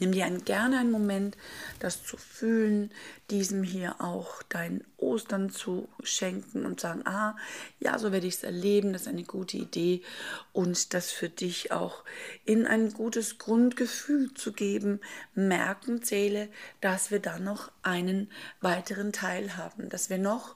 Nimm 0.03 0.11
dir 0.11 0.25
einen, 0.25 0.43
gerne 0.43 0.79
einen 0.79 0.91
Moment, 0.91 1.37
das 1.79 2.03
zu 2.03 2.17
fühlen, 2.17 2.91
diesem 3.29 3.63
hier 3.63 4.01
auch 4.01 4.43
dein 4.43 4.83
Ostern 4.97 5.49
zu 5.49 5.87
schenken 6.03 6.65
und 6.65 6.81
sagen, 6.81 7.07
ah, 7.07 7.37
ja, 7.79 7.97
so 7.97 8.11
werde 8.11 8.27
ich 8.27 8.33
es 8.33 8.43
erleben, 8.43 8.91
das 8.91 9.03
ist 9.03 9.07
eine 9.07 9.23
gute 9.23 9.55
Idee. 9.55 10.01
Und 10.51 10.93
das 10.93 11.13
für 11.13 11.29
dich 11.29 11.71
auch 11.71 12.03
in 12.43 12.67
ein 12.67 12.91
gutes 12.91 13.37
Grundgefühl 13.37 14.33
zu 14.33 14.51
geben, 14.51 14.99
merken, 15.35 16.03
zähle, 16.03 16.49
dass 16.81 17.09
wir 17.09 17.19
da 17.19 17.39
noch 17.39 17.71
einen 17.83 18.31
weiteren 18.61 19.13
Teil 19.13 19.57
haben, 19.57 19.89
dass 19.89 20.09
wir 20.09 20.17
noch 20.17 20.55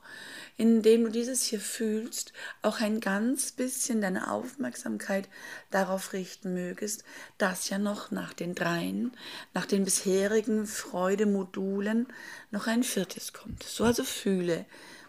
indem 0.58 1.04
du 1.04 1.12
dieses 1.12 1.44
hier 1.44 1.60
fühlst, 1.60 2.34
auch 2.64 2.82
ein 2.82 3.00
ganz 3.00 3.52
bisschen 3.52 4.02
deine 4.02 4.32
Aufmerksamkeit 4.32 5.30
darauf 5.70 6.14
richten 6.14 6.54
mögest, 6.54 7.04
dass 7.38 7.70
ja 7.70 7.78
noch 7.78 8.10
nach 8.10 8.34
den 8.34 8.56
dreien, 8.56 9.12
nach 9.54 9.68
den 9.68 9.86
bisherigen 9.86 10.66
Freudemodulen 10.66 12.08
noch 12.50 12.66
ein 12.66 12.84
viertes 12.84 13.34
kommt. 13.34 13.64
So 13.64 13.84
also 13.84 14.04
fühle, 14.04 14.66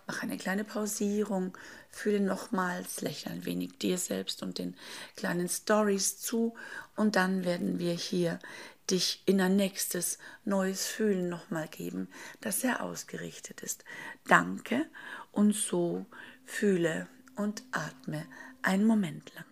mach 0.06 0.22
eine 0.22 0.36
kleine 0.36 0.64
Pausierung, 0.64 1.56
fühle 1.90 2.20
nochmals, 2.20 3.00
lächle 3.00 3.32
ein 3.32 3.46
wenig 3.46 3.78
dir 3.78 3.96
selbst 3.96 4.42
und 4.42 4.58
den 4.58 4.76
kleinen 5.16 5.48
Stories 5.48 6.20
zu 6.20 6.54
und 6.94 7.16
dann 7.16 7.46
werden 7.46 7.78
wir 7.78 7.94
hier 7.94 8.38
dich 8.90 9.22
in 9.26 9.40
ein 9.40 9.56
nächstes 9.56 10.18
neues 10.44 10.86
Fühlen 10.86 11.28
nochmal 11.28 11.68
geben, 11.68 12.08
das 12.40 12.60
sehr 12.60 12.82
ausgerichtet 12.82 13.62
ist. 13.62 13.84
Danke 14.26 14.86
und 15.32 15.54
so 15.54 16.06
fühle 16.44 17.08
und 17.36 17.62
atme 17.72 18.26
einen 18.62 18.84
Moment 18.84 19.34
lang. 19.34 19.44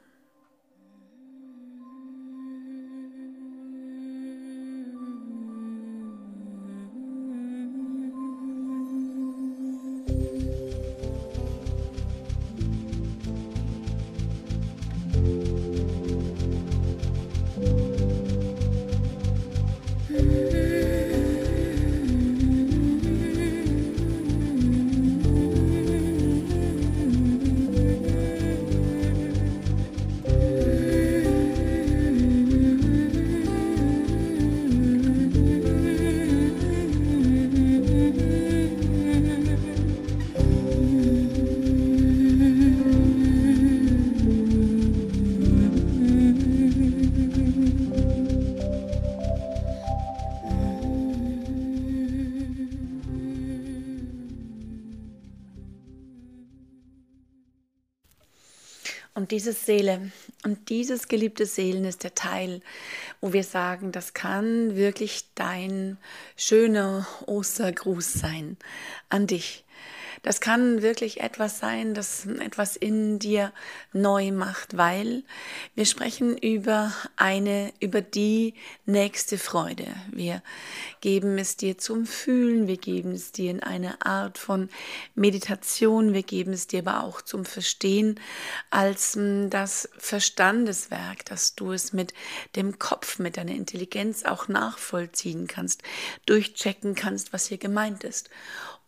Und 59.36 59.42
diese 59.42 59.52
Seele 59.52 60.12
und 60.44 60.70
dieses 60.70 61.08
geliebte 61.08 61.44
Seelen 61.44 61.84
ist 61.84 62.04
der 62.04 62.14
Teil, 62.14 62.62
wo 63.20 63.34
wir 63.34 63.44
sagen, 63.44 63.92
das 63.92 64.14
kann 64.14 64.76
wirklich 64.76 65.26
dein 65.34 65.98
schöner 66.38 67.06
Ostergruß 67.26 68.14
sein 68.14 68.56
an 69.10 69.26
dich. 69.26 69.65
Das 70.26 70.40
kann 70.40 70.82
wirklich 70.82 71.20
etwas 71.20 71.60
sein, 71.60 71.94
das 71.94 72.26
etwas 72.26 72.74
in 72.74 73.20
dir 73.20 73.52
neu 73.92 74.32
macht, 74.32 74.76
weil 74.76 75.22
wir 75.76 75.86
sprechen 75.86 76.36
über 76.36 76.92
eine, 77.14 77.72
über 77.78 78.00
die 78.00 78.54
nächste 78.86 79.38
Freude. 79.38 79.86
Wir 80.10 80.42
geben 81.00 81.38
es 81.38 81.56
dir 81.56 81.78
zum 81.78 82.06
Fühlen, 82.06 82.66
wir 82.66 82.76
geben 82.76 83.12
es 83.12 83.30
dir 83.30 83.52
in 83.52 83.62
eine 83.62 84.04
Art 84.04 84.36
von 84.36 84.68
Meditation, 85.14 86.12
wir 86.12 86.24
geben 86.24 86.52
es 86.52 86.66
dir 86.66 86.80
aber 86.80 87.04
auch 87.04 87.22
zum 87.22 87.44
Verstehen 87.44 88.18
als 88.70 89.14
hm, 89.14 89.48
das 89.48 89.88
Verstandeswerk, 89.96 91.24
dass 91.26 91.54
du 91.54 91.70
es 91.70 91.92
mit 91.92 92.14
dem 92.56 92.80
Kopf, 92.80 93.20
mit 93.20 93.36
deiner 93.36 93.54
Intelligenz 93.54 94.24
auch 94.24 94.48
nachvollziehen 94.48 95.46
kannst, 95.46 95.84
durchchecken 96.26 96.96
kannst, 96.96 97.32
was 97.32 97.46
hier 97.46 97.58
gemeint 97.58 98.02
ist. 98.02 98.28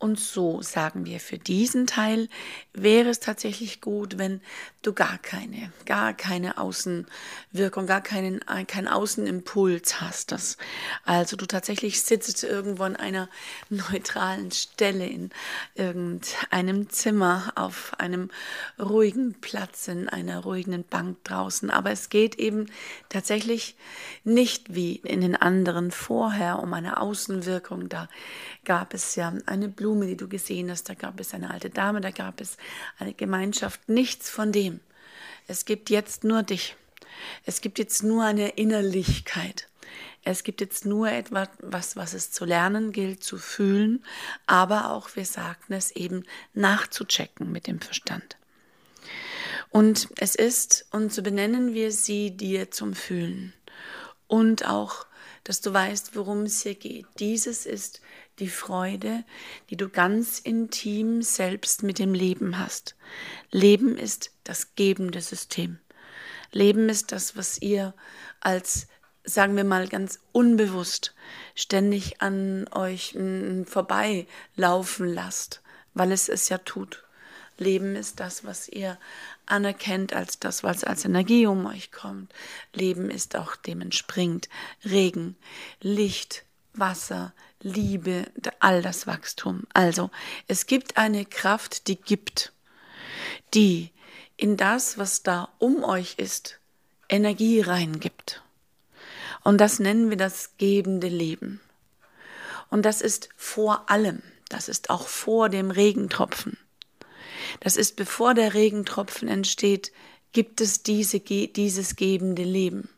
Und 0.01 0.21
so 0.21 0.63
sagen 0.63 1.07
wir, 1.07 1.19
für 1.19 1.39
diesen 1.39 1.89
Teil 1.89 2.29
wäre 2.73 3.09
es 3.09 3.19
tatsächlich 3.19 3.81
gut, 3.81 4.17
wenn 4.17 4.41
du 4.83 4.93
gar 4.93 5.19
keine, 5.19 5.73
gar 5.87 6.15
keine 6.15 6.59
Außenwirkung, 6.59 7.87
gar 7.87 8.01
keinen, 8.01 8.39
keinen 8.69 8.87
Außenimpuls 8.87 10.01
hast. 10.01 10.31
Das, 10.31 10.57
also 11.05 11.37
du 11.37 11.47
tatsächlich 11.47 12.01
sitzt 12.01 12.45
irgendwo 12.45 12.85
an 12.85 12.95
einer 12.95 13.29
neutralen 13.71 14.53
Stelle 14.53 15.05
in 15.05 15.31
irgendeinem 15.75 16.89
Zimmer, 16.91 17.53
auf 17.57 17.93
einem 17.99 18.31
ruhigen 18.79 19.35
Platz, 19.41 19.89
in 19.89 20.09
einer 20.09 20.45
ruhigen 20.45 20.85
Bank 20.85 21.25
draußen. 21.25 21.71
Aber 21.71 21.91
es 21.91 22.09
geht 22.09 22.37
eben 22.37 22.67
tatsächlich 23.09 23.77
nicht 24.23 24.73
wie 24.73 24.97
in 24.97 25.23
den 25.23 25.35
anderen 25.35 25.91
vorher 25.91 26.61
um 26.61 26.73
eine 26.73 27.01
Außenwirkung. 27.01 27.89
Da 27.89 28.09
gab 28.65 28.95
es 28.95 29.17
ja 29.17 29.33
eine 29.47 29.69
Blume, 29.89 30.07
die 30.07 30.19
du 30.19 30.29
gesehen 30.29 30.71
hast, 30.71 30.91
da 30.91 30.95
gab 30.95 31.19
es 31.19 31.33
eine 31.33 31.51
alte 31.51 31.71
Dame, 31.71 32.03
da 32.03 32.11
gab 32.11 32.43
es 32.43 32.59
eine 32.99 33.15
Gemeinschaft, 33.15 33.89
nichts 33.89 34.29
von 34.29 34.53
dem. 34.53 34.81
Es 35.47 35.65
gibt 35.65 35.89
jetzt 35.89 36.25
nur 36.25 36.43
dich. 36.43 36.77
Es 37.47 37.63
gibt 37.63 37.79
jetzt 37.79 38.03
nur 38.03 38.23
eine 38.23 38.51
Innerlichkeit. 38.51 39.67
Es 40.25 40.43
gibt 40.43 40.61
jetzt 40.61 40.85
nur 40.85 41.11
etwas, 41.11 41.49
was, 41.61 41.97
was 41.97 42.13
es 42.13 42.31
zu 42.31 42.45
lernen 42.45 42.93
gilt, 42.93 43.25
zu 43.25 43.39
fühlen, 43.39 44.05
aber 44.47 44.91
auch, 44.91 45.17
wir 45.17 45.25
sagten 45.25 45.73
es 45.73 45.91
eben, 45.93 46.25
nachzuchecken 46.53 47.51
mit 47.51 47.67
dem 47.67 47.81
Verstand. 47.81 48.37
Und 49.71 50.09
es 50.19 50.35
ist, 50.35 50.85
und 50.91 51.15
so 51.15 51.23
benennen 51.23 51.73
wir 51.73 51.93
sie 51.93 52.37
dir 52.37 52.71
zum 52.71 52.93
Fühlen. 52.93 53.55
Und 54.27 54.69
auch, 54.69 55.07
dass 55.45 55.63
du 55.63 55.73
weißt, 55.73 56.15
worum 56.15 56.43
es 56.43 56.61
hier 56.61 56.75
geht. 56.75 57.07
Dieses 57.19 57.65
ist 57.65 58.03
die 58.39 58.49
Freude, 58.49 59.25
die 59.71 59.77
du 59.77 59.89
ganz 59.89 60.39
intim 60.39 61.23
selbst 61.23 61.83
mit 61.83 61.99
dem 61.99 62.15
Leben 62.15 62.59
hast. 62.59 62.97
Leben 63.51 63.97
ist 63.97 64.33
das 64.45 64.75
gebende 64.75 65.21
System. 65.21 65.79
Leben 66.53 66.89
ist 66.89 67.13
das, 67.13 67.37
was 67.37 67.61
ihr 67.61 67.95
als, 68.41 68.87
sagen 69.25 69.57
wir 69.57 69.65
mal, 69.65 69.89
ganz 69.89 70.21
unbewusst 70.33 71.15
ständig 71.55 72.23
an 72.23 72.67
euch 72.73 73.15
mm, 73.15 73.65
vorbeilaufen 73.65 75.09
lasst, 75.09 75.63
weil 75.95 76.13
es 76.13 76.29
es 76.29 76.49
ja 76.49 76.59
tut. 76.59 77.05
Leben 77.59 77.97
ist 77.97 78.21
das, 78.21 78.45
was 78.45 78.69
ihr 78.69 78.99
anerkennt 79.45 80.13
als 80.13 80.39
das, 80.39 80.63
was 80.63 80.85
als 80.85 81.05
Energie 81.05 81.47
um 81.47 81.67
euch 81.67 81.91
kommt. 81.91 82.33
Leben 82.73 83.11
ist 83.11 83.37
auch 83.37 83.57
dem 83.57 83.81
entspringt. 83.81 84.49
Regen, 84.85 85.37
Licht, 85.81 86.45
Wasser, 86.73 87.35
Liebe, 87.61 88.27
all 88.61 88.83
das 88.83 89.07
Wachstum. 89.07 89.65
Also, 89.75 90.11
es 90.47 90.67
gibt 90.67 90.97
eine 90.97 91.25
Kraft, 91.25 91.89
die 91.89 91.97
gibt, 91.97 92.53
die 93.55 93.91
in 94.37 94.57
das, 94.57 94.99
was 94.99 95.23
da 95.23 95.49
um 95.59 95.83
euch 95.83 96.15
ist, 96.19 96.61
Energie 97.09 97.61
reingibt. 97.61 98.43
Und 99.43 99.59
das 99.59 99.79
nennen 99.79 100.11
wir 100.11 100.17
das 100.17 100.57
gebende 100.59 101.09
Leben. 101.09 101.61
Und 102.71 102.83
das 102.83 103.01
ist 103.01 103.31
vor 103.37 103.91
allem, 103.91 104.23
das 104.49 104.69
ist 104.69 104.91
auch 104.91 105.09
vor 105.09 105.49
dem 105.49 105.71
Regentropfen. 105.71 106.59
Das 107.61 107.77
ist 107.77 107.97
bevor 107.97 108.35
der 108.35 108.55
Regentropfen 108.55 109.27
entsteht, 109.29 109.93
gibt 110.33 110.61
es 110.61 110.83
diese, 110.83 111.21
dieses 111.21 111.97
gebende 111.97 112.45
Leben. 112.45 112.89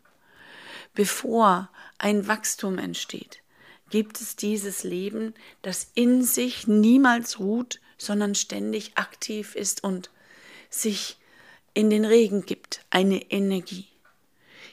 Bevor 0.95 1.71
ein 1.99 2.27
Wachstum 2.27 2.79
entsteht, 2.79 3.43
gibt 3.91 4.21
es 4.21 4.37
dieses 4.37 4.85
Leben, 4.85 5.35
das 5.63 5.91
in 5.95 6.23
sich 6.23 6.67
niemals 6.67 7.39
ruht, 7.39 7.81
sondern 7.99 8.35
ständig 8.35 8.97
aktiv 8.97 9.55
ist 9.55 9.85
und 9.85 10.11
sich 10.71 11.19
in 11.75 11.91
den 11.91 12.05
Regen 12.05 12.47
gibt, 12.47 12.85
eine 12.91 13.31
Energie. 13.31 13.87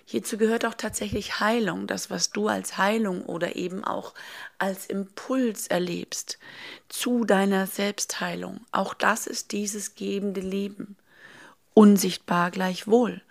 Hierzu 0.05 0.37
gehört 0.37 0.65
auch 0.65 0.73
tatsächlich 0.73 1.41
Heilung, 1.41 1.85
das, 1.85 2.09
was 2.09 2.31
du 2.31 2.47
als 2.47 2.77
Heilung 2.77 3.25
oder 3.25 3.57
eben 3.57 3.83
auch 3.83 4.13
als 4.57 4.85
Impuls 4.85 5.67
erlebst 5.67 6.39
zu 6.87 7.25
deiner 7.25 7.67
Selbstheilung. 7.67 8.61
Auch 8.71 8.93
das 8.93 9.27
ist 9.27 9.51
dieses 9.51 9.95
gebende 9.95 10.39
Leben. 10.39 10.95
Unsichtbar 11.73 12.51
gleichwohl. 12.51 13.21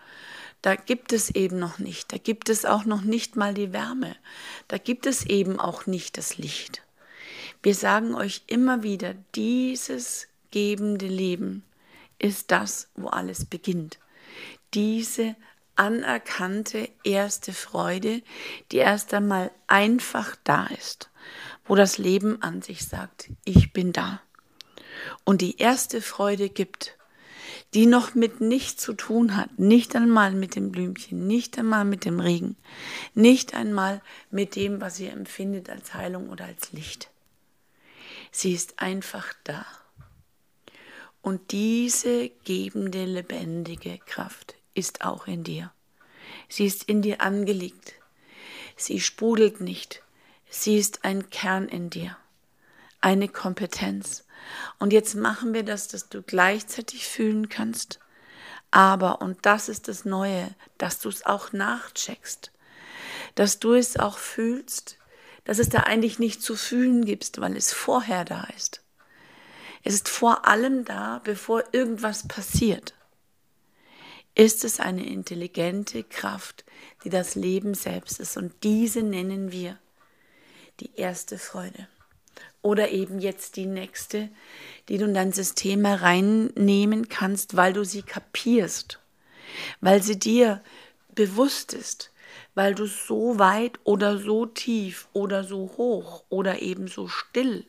Da 0.66 0.74
gibt 0.74 1.12
es 1.12 1.30
eben 1.30 1.60
noch 1.60 1.78
nicht, 1.78 2.12
da 2.12 2.18
gibt 2.18 2.48
es 2.48 2.64
auch 2.64 2.84
noch 2.86 3.02
nicht 3.02 3.36
mal 3.36 3.54
die 3.54 3.72
Wärme, 3.72 4.16
da 4.66 4.78
gibt 4.78 5.06
es 5.06 5.24
eben 5.24 5.60
auch 5.60 5.86
nicht 5.86 6.18
das 6.18 6.38
Licht. 6.38 6.82
Wir 7.62 7.72
sagen 7.72 8.16
euch 8.16 8.42
immer 8.48 8.82
wieder, 8.82 9.14
dieses 9.36 10.26
gebende 10.50 11.06
Leben 11.06 11.62
ist 12.18 12.50
das, 12.50 12.88
wo 12.96 13.06
alles 13.06 13.44
beginnt. 13.44 14.00
Diese 14.74 15.36
anerkannte 15.76 16.88
erste 17.04 17.52
Freude, 17.52 18.20
die 18.72 18.78
erst 18.78 19.14
einmal 19.14 19.52
einfach 19.68 20.34
da 20.42 20.66
ist, 20.66 21.10
wo 21.64 21.76
das 21.76 21.96
Leben 21.96 22.42
an 22.42 22.60
sich 22.60 22.88
sagt, 22.88 23.30
ich 23.44 23.72
bin 23.72 23.92
da. 23.92 24.20
Und 25.22 25.42
die 25.42 25.58
erste 25.58 26.02
Freude 26.02 26.48
gibt, 26.48 26.95
die 27.74 27.86
noch 27.86 28.14
mit 28.14 28.40
nichts 28.40 28.82
zu 28.82 28.94
tun 28.94 29.36
hat, 29.36 29.58
nicht 29.58 29.96
einmal 29.96 30.32
mit 30.32 30.56
dem 30.56 30.72
Blümchen, 30.72 31.26
nicht 31.26 31.58
einmal 31.58 31.84
mit 31.84 32.04
dem 32.04 32.20
Regen, 32.20 32.56
nicht 33.14 33.54
einmal 33.54 34.00
mit 34.30 34.56
dem, 34.56 34.80
was 34.80 34.98
ihr 35.00 35.12
empfindet 35.12 35.68
als 35.68 35.94
Heilung 35.94 36.28
oder 36.30 36.46
als 36.46 36.72
Licht. 36.72 37.10
Sie 38.30 38.52
ist 38.52 38.80
einfach 38.80 39.32
da. 39.44 39.66
Und 41.22 41.50
diese 41.50 42.30
gebende, 42.44 43.04
lebendige 43.04 43.98
Kraft 44.06 44.54
ist 44.74 45.04
auch 45.04 45.26
in 45.26 45.42
dir. 45.42 45.72
Sie 46.48 46.66
ist 46.66 46.84
in 46.84 47.02
dir 47.02 47.20
angelegt. 47.20 47.94
Sie 48.76 49.00
sprudelt 49.00 49.60
nicht. 49.60 50.02
Sie 50.48 50.76
ist 50.76 51.04
ein 51.04 51.28
Kern 51.30 51.68
in 51.68 51.90
dir, 51.90 52.16
eine 53.00 53.28
Kompetenz. 53.28 54.25
Und 54.78 54.92
jetzt 54.92 55.14
machen 55.14 55.54
wir 55.54 55.62
das, 55.62 55.88
dass 55.88 56.08
du 56.08 56.22
gleichzeitig 56.22 57.06
fühlen 57.06 57.48
kannst, 57.48 58.00
aber, 58.70 59.22
und 59.22 59.46
das 59.46 59.68
ist 59.68 59.88
das 59.88 60.04
Neue, 60.04 60.54
dass 60.78 60.98
du 61.00 61.08
es 61.08 61.24
auch 61.24 61.52
nachcheckst, 61.52 62.52
dass 63.34 63.58
du 63.58 63.74
es 63.74 63.98
auch 63.98 64.18
fühlst, 64.18 64.98
dass 65.44 65.58
es 65.58 65.68
da 65.68 65.80
eigentlich 65.80 66.18
nicht 66.18 66.42
zu 66.42 66.56
fühlen 66.56 67.04
gibt, 67.04 67.40
weil 67.40 67.56
es 67.56 67.72
vorher 67.72 68.24
da 68.24 68.44
ist. 68.56 68.82
Es 69.82 69.94
ist 69.94 70.08
vor 70.08 70.46
allem 70.46 70.84
da, 70.84 71.20
bevor 71.22 71.62
irgendwas 71.72 72.26
passiert. 72.26 72.94
Ist 74.34 74.64
es 74.64 74.80
eine 74.80 75.06
intelligente 75.06 76.02
Kraft, 76.02 76.64
die 77.04 77.08
das 77.08 77.36
Leben 77.36 77.74
selbst 77.74 78.20
ist. 78.20 78.36
Und 78.36 78.52
diese 78.64 79.02
nennen 79.02 79.52
wir 79.52 79.78
die 80.80 80.94
erste 80.96 81.38
Freude 81.38 81.88
oder 82.66 82.90
eben 82.90 83.20
jetzt 83.20 83.54
die 83.54 83.66
nächste, 83.66 84.28
die 84.88 84.98
du 84.98 85.04
in 85.04 85.14
dein 85.14 85.32
System 85.32 85.84
hereinnehmen 85.84 87.08
kannst, 87.08 87.56
weil 87.56 87.72
du 87.72 87.84
sie 87.84 88.02
kapierst, 88.02 88.98
weil 89.80 90.02
sie 90.02 90.18
dir 90.18 90.60
bewusst 91.14 91.72
ist, 91.72 92.10
weil 92.56 92.74
du 92.74 92.86
so 92.86 93.38
weit 93.38 93.78
oder 93.84 94.18
so 94.18 94.46
tief 94.46 95.08
oder 95.12 95.44
so 95.44 95.74
hoch 95.76 96.24
oder 96.28 96.60
eben 96.60 96.88
so 96.88 97.06
still 97.06 97.64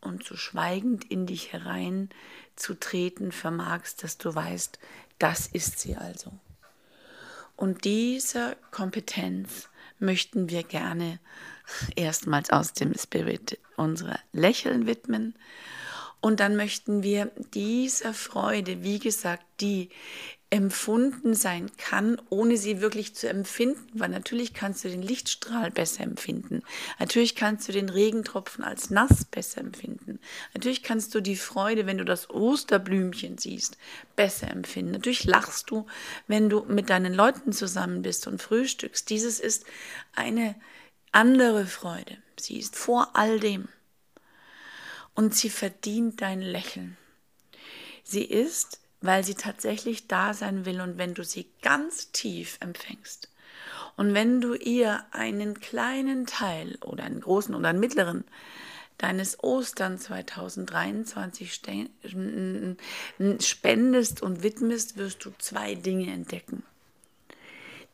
und 0.00 0.22
so 0.22 0.36
schweigend 0.36 1.10
in 1.10 1.26
dich 1.26 1.52
hereinzutreten 1.52 3.32
vermagst, 3.32 4.04
dass 4.04 4.16
du 4.16 4.32
weißt, 4.32 4.78
das 5.18 5.48
ist 5.48 5.80
sie 5.80 5.96
also. 5.96 6.30
Und 7.56 7.84
dieser 7.84 8.54
Kompetenz 8.70 9.68
möchten 9.98 10.48
wir 10.50 10.62
gerne 10.62 11.18
erstmals 11.96 12.50
aus 12.50 12.72
dem 12.72 12.94
Spirit 12.94 13.58
unsere 13.76 14.18
Lächeln 14.32 14.86
widmen 14.86 15.34
Und 16.20 16.40
dann 16.40 16.56
möchten 16.56 17.02
wir 17.02 17.30
dieser 17.54 18.12
Freude, 18.12 18.82
wie 18.82 18.98
gesagt, 18.98 19.44
die 19.60 19.88
empfunden 20.50 21.34
sein 21.34 21.70
kann, 21.76 22.20
ohne 22.28 22.56
sie 22.56 22.80
wirklich 22.80 23.14
zu 23.14 23.28
empfinden, 23.28 23.86
weil 23.94 24.08
natürlich 24.08 24.52
kannst 24.52 24.84
du 24.84 24.88
den 24.88 25.00
Lichtstrahl 25.00 25.70
besser 25.70 26.02
empfinden. 26.02 26.62
Natürlich 26.98 27.36
kannst 27.36 27.68
du 27.68 27.72
den 27.72 27.88
Regentropfen 27.88 28.64
als 28.64 28.90
nass 28.90 29.24
besser 29.24 29.60
empfinden. 29.60 30.18
Natürlich 30.52 30.82
kannst 30.82 31.14
du 31.14 31.20
die 31.20 31.36
Freude, 31.36 31.86
wenn 31.86 31.98
du 31.98 32.04
das 32.04 32.28
Osterblümchen 32.30 33.38
siehst, 33.38 33.78
besser 34.16 34.50
empfinden. 34.50 34.90
Natürlich 34.90 35.24
lachst 35.24 35.70
du, 35.70 35.86
wenn 36.26 36.50
du 36.50 36.64
mit 36.64 36.90
deinen 36.90 37.14
Leuten 37.14 37.52
zusammen 37.52 38.02
bist 38.02 38.26
und 38.26 38.42
frühstückst. 38.42 39.08
Dieses 39.08 39.38
ist 39.38 39.64
eine 40.16 40.56
andere 41.12 41.66
Freude. 41.66 42.18
Sie 42.38 42.58
ist 42.58 42.76
vor 42.76 43.10
all 43.14 43.40
dem. 43.40 43.68
Und 45.14 45.34
sie 45.34 45.50
verdient 45.50 46.20
dein 46.22 46.40
Lächeln. 46.40 46.96
Sie 48.04 48.24
ist 48.24 48.80
weil 49.00 49.24
sie 49.24 49.34
tatsächlich 49.34 50.06
da 50.08 50.34
sein 50.34 50.66
will 50.66 50.80
und 50.80 50.98
wenn 50.98 51.14
du 51.14 51.24
sie 51.24 51.46
ganz 51.62 52.12
tief 52.12 52.58
empfängst 52.60 53.30
und 53.96 54.14
wenn 54.14 54.40
du 54.40 54.54
ihr 54.54 55.04
einen 55.10 55.60
kleinen 55.60 56.26
Teil 56.26 56.78
oder 56.82 57.04
einen 57.04 57.20
großen 57.20 57.54
oder 57.54 57.68
einen 57.70 57.80
mittleren 57.80 58.24
deines 58.98 59.42
Ostern 59.42 59.98
2023 59.98 61.54
spendest 63.40 64.22
und 64.22 64.42
widmest, 64.42 64.98
wirst 64.98 65.24
du 65.24 65.32
zwei 65.38 65.74
Dinge 65.74 66.12
entdecken. 66.12 66.62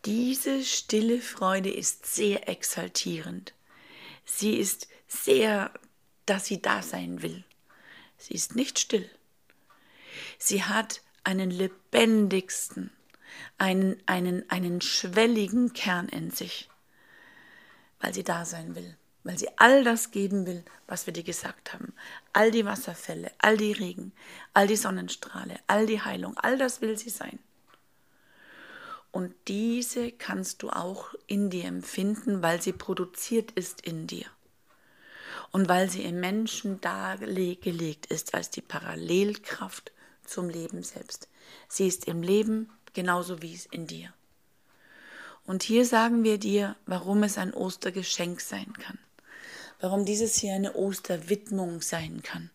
Diese 0.07 0.63
stille 0.63 1.21
Freude 1.21 1.69
ist 1.69 2.07
sehr 2.07 2.49
exaltierend. 2.49 3.55
Sie 4.25 4.55
ist 4.55 4.87
sehr, 5.09 5.73
dass 6.27 6.47
sie 6.47 6.63
da 6.63 6.81
sein 6.81 7.23
will. 7.23 7.43
Sie 8.17 8.35
ist 8.35 8.55
nicht 8.55 8.79
still. 8.79 9.11
Sie 10.39 10.63
hat 10.63 11.03
einen 11.25 11.51
lebendigsten, 11.51 12.93
einen, 13.59 14.01
einen, 14.07 14.49
einen 14.49 14.81
schwelligen 14.81 15.73
Kern 15.73 16.09
in 16.09 16.31
sich, 16.31 16.71
weil 18.01 18.15
sie 18.15 18.23
da 18.23 18.45
sein 18.45 18.77
will, 18.77 18.97
weil 19.25 19.37
sie 19.37 19.49
all 19.57 19.83
das 19.83 20.13
geben 20.13 20.47
will, 20.47 20.65
was 20.87 21.07
wir 21.07 21.15
dir 21.15 21.25
gesagt 21.25 21.73
haben. 21.75 21.93
All 22.33 22.53
die 22.53 22.65
Wasserfälle, 22.65 23.33
all 23.39 23.57
die 23.57 23.73
Regen, 23.73 24.13
all 24.55 24.69
die 24.69 24.77
Sonnenstrahle, 24.77 25.59
all 25.67 25.87
die 25.87 26.01
Heilung, 26.01 26.37
all 26.37 26.59
das 26.59 26.81
will 26.81 26.97
sie 26.97 27.11
sein. 27.11 27.41
Und 29.17 29.35
diese 29.49 30.13
kannst 30.13 30.63
du 30.63 30.69
auch 30.69 31.15
in 31.27 31.49
dir 31.49 31.65
empfinden, 31.65 32.43
weil 32.43 32.61
sie 32.61 32.75
produziert 32.75 33.51
ist 33.53 33.81
in 33.81 34.07
dir. 34.07 34.27
Und 35.53 35.71
weil 35.71 35.89
sie 35.89 36.03
im 36.03 36.21
Menschen 36.21 36.83
dargelegt 36.83 38.05
ist 38.05 38.35
als 38.35 38.51
die 38.51 38.61
Parallelkraft 38.61 39.91
zum 40.27 40.51
Leben 40.51 40.83
selbst. 40.83 41.31
Sie 41.67 41.87
ist 41.87 42.05
im 42.05 42.21
Leben 42.21 42.69
genauso 42.93 43.41
wie 43.41 43.55
es 43.55 43.65
in 43.65 43.87
dir. 43.87 44.13
Und 45.47 45.63
hier 45.63 45.87
sagen 45.87 46.23
wir 46.23 46.37
dir, 46.37 46.77
warum 46.85 47.23
es 47.23 47.39
ein 47.39 47.55
Ostergeschenk 47.55 48.43
sein 48.43 48.71
kann. 48.75 48.99
Warum 49.81 50.05
dieses 50.05 50.37
hier 50.37 50.53
eine 50.53 50.75
Osterwidmung 50.75 51.81
sein 51.81 52.23
kann. 52.23 52.51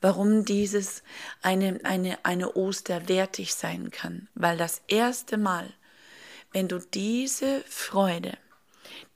Warum 0.00 0.44
dieses 0.44 1.02
eine, 1.42 1.80
eine, 1.82 2.24
eine 2.24 2.52
Osterwertig 2.54 3.52
sein 3.52 3.90
kann. 3.90 4.28
Weil 4.36 4.56
das 4.56 4.80
erste 4.86 5.38
Mal, 5.38 5.74
wenn 6.52 6.68
du 6.68 6.78
diese 6.78 7.62
Freude, 7.68 8.36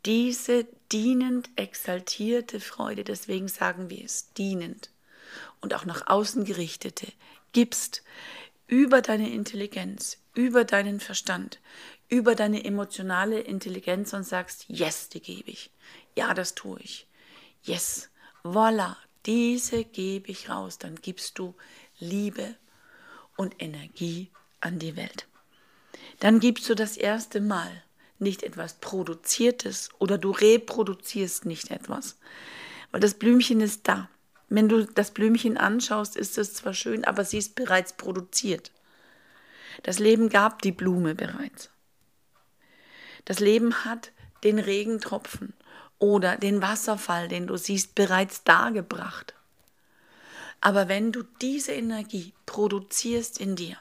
diese 0.04 0.66
dienend 0.90 1.50
exaltierte 1.56 2.60
Freude, 2.60 3.04
deswegen 3.04 3.48
sagen 3.48 3.90
wir 3.90 4.04
es, 4.04 4.32
dienend 4.34 4.90
und 5.60 5.74
auch 5.74 5.84
nach 5.84 6.06
außen 6.06 6.44
gerichtete, 6.44 7.06
gibst 7.52 8.02
über 8.66 9.02
deine 9.02 9.30
Intelligenz, 9.32 10.18
über 10.34 10.64
deinen 10.64 11.00
Verstand, 11.00 11.60
über 12.08 12.34
deine 12.34 12.64
emotionale 12.64 13.40
Intelligenz 13.40 14.12
und 14.12 14.24
sagst, 14.24 14.66
yes, 14.68 15.08
die 15.08 15.20
gebe 15.20 15.50
ich. 15.50 15.70
Ja, 16.16 16.34
das 16.34 16.54
tue 16.54 16.80
ich. 16.80 17.06
Yes, 17.62 18.10
voila, 18.42 18.96
diese 19.24 19.84
gebe 19.84 20.30
ich 20.30 20.50
raus. 20.50 20.78
Dann 20.78 20.96
gibst 20.96 21.38
du 21.38 21.54
Liebe 21.98 22.56
und 23.36 23.62
Energie 23.62 24.30
an 24.60 24.78
die 24.78 24.96
Welt. 24.96 25.26
Dann 26.22 26.38
gibst 26.38 26.68
du 26.70 26.76
das 26.76 26.96
erste 26.96 27.40
Mal 27.40 27.82
nicht 28.20 28.44
etwas 28.44 28.74
Produziertes 28.74 29.88
oder 29.98 30.18
du 30.18 30.30
reproduzierst 30.30 31.46
nicht 31.46 31.72
etwas, 31.72 32.16
weil 32.92 33.00
das 33.00 33.14
Blümchen 33.14 33.60
ist 33.60 33.88
da. 33.88 34.08
Wenn 34.48 34.68
du 34.68 34.84
das 34.84 35.10
Blümchen 35.10 35.56
anschaust, 35.56 36.14
ist 36.14 36.38
es 36.38 36.54
zwar 36.54 36.74
schön, 36.74 37.04
aber 37.04 37.24
sie 37.24 37.38
ist 37.38 37.56
bereits 37.56 37.94
produziert. 37.94 38.70
Das 39.82 39.98
Leben 39.98 40.28
gab 40.28 40.62
die 40.62 40.70
Blume 40.70 41.16
bereits. 41.16 41.70
Das 43.24 43.40
Leben 43.40 43.84
hat 43.84 44.12
den 44.44 44.60
Regentropfen 44.60 45.54
oder 45.98 46.36
den 46.36 46.62
Wasserfall, 46.62 47.26
den 47.26 47.48
du 47.48 47.56
siehst, 47.56 47.96
bereits 47.96 48.44
dargebracht. 48.44 49.34
Aber 50.60 50.86
wenn 50.86 51.10
du 51.10 51.24
diese 51.40 51.72
Energie 51.72 52.32
produzierst 52.46 53.40
in 53.40 53.56
dir, 53.56 53.76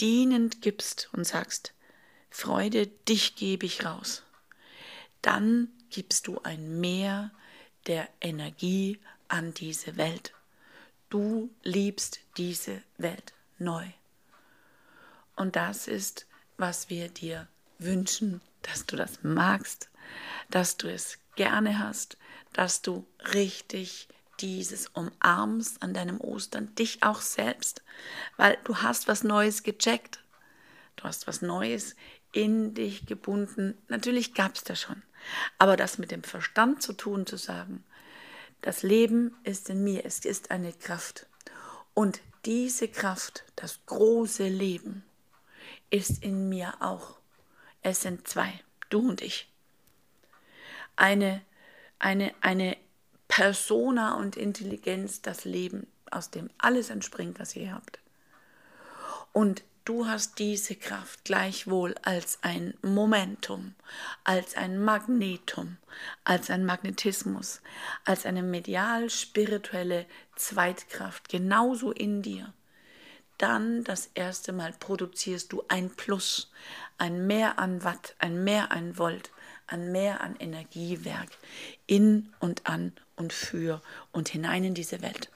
dienend 0.00 0.62
gibst 0.62 1.08
und 1.12 1.24
sagst, 1.24 1.74
Freude, 2.30 2.86
dich 2.86 3.36
gebe 3.36 3.66
ich 3.66 3.84
raus, 3.84 4.22
dann 5.22 5.68
gibst 5.90 6.26
du 6.26 6.40
ein 6.42 6.80
Mehr 6.80 7.30
der 7.86 8.08
Energie 8.20 9.00
an 9.28 9.52
diese 9.54 9.96
Welt. 9.96 10.32
Du 11.08 11.50
liebst 11.62 12.20
diese 12.36 12.82
Welt 12.98 13.32
neu. 13.58 13.86
Und 15.36 15.56
das 15.56 15.88
ist, 15.88 16.26
was 16.56 16.88
wir 16.88 17.08
dir 17.08 17.48
wünschen, 17.78 18.40
dass 18.62 18.86
du 18.86 18.96
das 18.96 19.22
magst, 19.22 19.88
dass 20.50 20.76
du 20.76 20.92
es 20.92 21.18
gerne 21.34 21.78
hast, 21.78 22.16
dass 22.52 22.82
du 22.82 23.06
richtig 23.32 24.08
dieses 24.40 24.88
umarmst 24.88 25.82
an 25.82 25.94
deinem 25.94 26.20
Ostern, 26.20 26.74
dich 26.74 27.02
auch 27.02 27.20
selbst, 27.20 27.82
weil 28.36 28.58
du 28.64 28.78
hast 28.78 29.08
was 29.08 29.24
Neues 29.24 29.62
gecheckt. 29.62 30.22
Du 30.96 31.04
hast 31.04 31.26
was 31.26 31.42
Neues 31.42 31.96
in 32.32 32.74
dich 32.74 33.06
gebunden. 33.06 33.76
Natürlich 33.88 34.34
gab 34.34 34.54
es 34.54 34.64
das 34.64 34.80
schon. 34.80 35.02
Aber 35.58 35.76
das 35.76 35.98
mit 35.98 36.10
dem 36.10 36.22
Verstand 36.22 36.82
zu 36.82 36.92
tun, 36.92 37.26
zu 37.26 37.36
sagen, 37.36 37.84
das 38.62 38.82
Leben 38.82 39.34
ist 39.44 39.70
in 39.70 39.82
mir, 39.82 40.04
es 40.04 40.24
ist 40.24 40.50
eine 40.50 40.72
Kraft. 40.72 41.26
Und 41.94 42.20
diese 42.44 42.88
Kraft, 42.88 43.44
das 43.56 43.80
große 43.86 44.48
Leben, 44.48 45.04
ist 45.90 46.22
in 46.22 46.48
mir 46.48 46.74
auch. 46.80 47.18
Es 47.82 48.02
sind 48.02 48.28
zwei, 48.28 48.52
du 48.90 49.08
und 49.08 49.22
ich. 49.22 49.50
Eine, 50.96 51.42
eine, 51.98 52.34
eine 52.42 52.76
Persona 53.30 54.14
und 54.14 54.36
Intelligenz, 54.36 55.22
das 55.22 55.44
Leben, 55.44 55.86
aus 56.10 56.30
dem 56.30 56.50
alles 56.58 56.90
entspringt, 56.90 57.38
was 57.38 57.54
ihr 57.54 57.72
habt. 57.72 58.00
Und 59.32 59.62
du 59.84 60.08
hast 60.08 60.40
diese 60.40 60.74
Kraft 60.74 61.24
gleichwohl 61.24 61.94
als 62.02 62.40
ein 62.42 62.74
Momentum, 62.82 63.76
als 64.24 64.56
ein 64.56 64.82
Magnetum, 64.82 65.76
als 66.24 66.50
ein 66.50 66.66
Magnetismus, 66.66 67.62
als 68.04 68.26
eine 68.26 68.42
medial-spirituelle 68.42 70.06
Zweitkraft 70.34 71.28
genauso 71.28 71.92
in 71.92 72.22
dir. 72.22 72.52
Dann 73.38 73.84
das 73.84 74.10
erste 74.14 74.52
Mal 74.52 74.74
produzierst 74.78 75.52
du 75.52 75.62
ein 75.68 75.90
Plus, 75.90 76.50
ein 76.98 77.28
Mehr 77.28 77.60
an 77.60 77.84
Watt, 77.84 78.16
ein 78.18 78.42
Mehr 78.42 78.72
an 78.72 78.98
Volt, 78.98 79.30
ein 79.68 79.92
Mehr 79.92 80.20
an 80.20 80.34
Energiewerk 80.34 81.30
in 81.86 82.34
und 82.40 82.66
an 82.66 82.92
und 83.20 83.32
für 83.32 83.80
und 84.10 84.28
hinein 84.28 84.64
in 84.64 84.74
diese 84.74 85.02
Welt, 85.02 85.30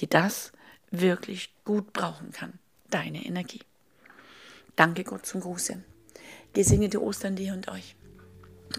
die 0.00 0.08
das 0.08 0.52
wirklich 0.90 1.50
gut 1.64 1.92
brauchen 1.92 2.32
kann 2.32 2.58
deine 2.90 3.24
Energie. 3.24 3.60
Danke 4.74 5.04
Gott 5.04 5.26
zum 5.26 5.40
Gruße. 5.40 5.82
Gesegnete 6.52 7.02
Ostern 7.02 7.36
dir 7.36 7.52
und 7.52 7.68
euch. 7.68 7.96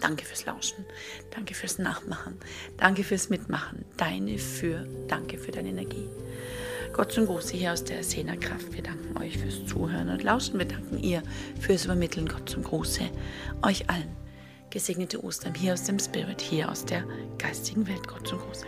Danke 0.00 0.24
fürs 0.24 0.44
Lauschen. 0.44 0.84
Danke 1.30 1.54
fürs 1.54 1.78
Nachmachen. 1.78 2.36
Danke 2.76 3.04
fürs 3.04 3.30
Mitmachen. 3.30 3.84
Deine 3.96 4.38
für. 4.38 4.86
Danke 5.08 5.38
für 5.38 5.50
deine 5.50 5.70
Energie. 5.70 6.08
Gott 6.92 7.12
zum 7.12 7.26
Gruße 7.26 7.56
hier 7.56 7.72
aus 7.72 7.84
der 7.84 8.04
Sena 8.04 8.36
Kraft. 8.36 8.72
Wir 8.72 8.82
danken 8.82 9.16
euch 9.18 9.38
fürs 9.38 9.66
Zuhören 9.66 10.08
und 10.08 10.22
Lauschen. 10.22 10.58
Wir 10.58 10.66
danken 10.66 10.98
ihr 10.98 11.22
fürs 11.60 11.84
Übermitteln. 11.84 12.28
Gott 12.28 12.48
zum 12.48 12.62
Gruße. 12.62 13.08
Euch 13.62 13.88
allen. 13.88 14.14
Gesegnete 14.70 15.22
Ostern 15.24 15.54
hier 15.54 15.72
aus 15.72 15.84
dem 15.84 15.98
Spirit, 15.98 16.40
hier 16.40 16.70
aus 16.70 16.84
der 16.84 17.04
geistigen 17.38 17.86
Welt. 17.86 18.06
Gott 18.06 18.26
zum 18.26 18.38
Gruße. 18.38 18.66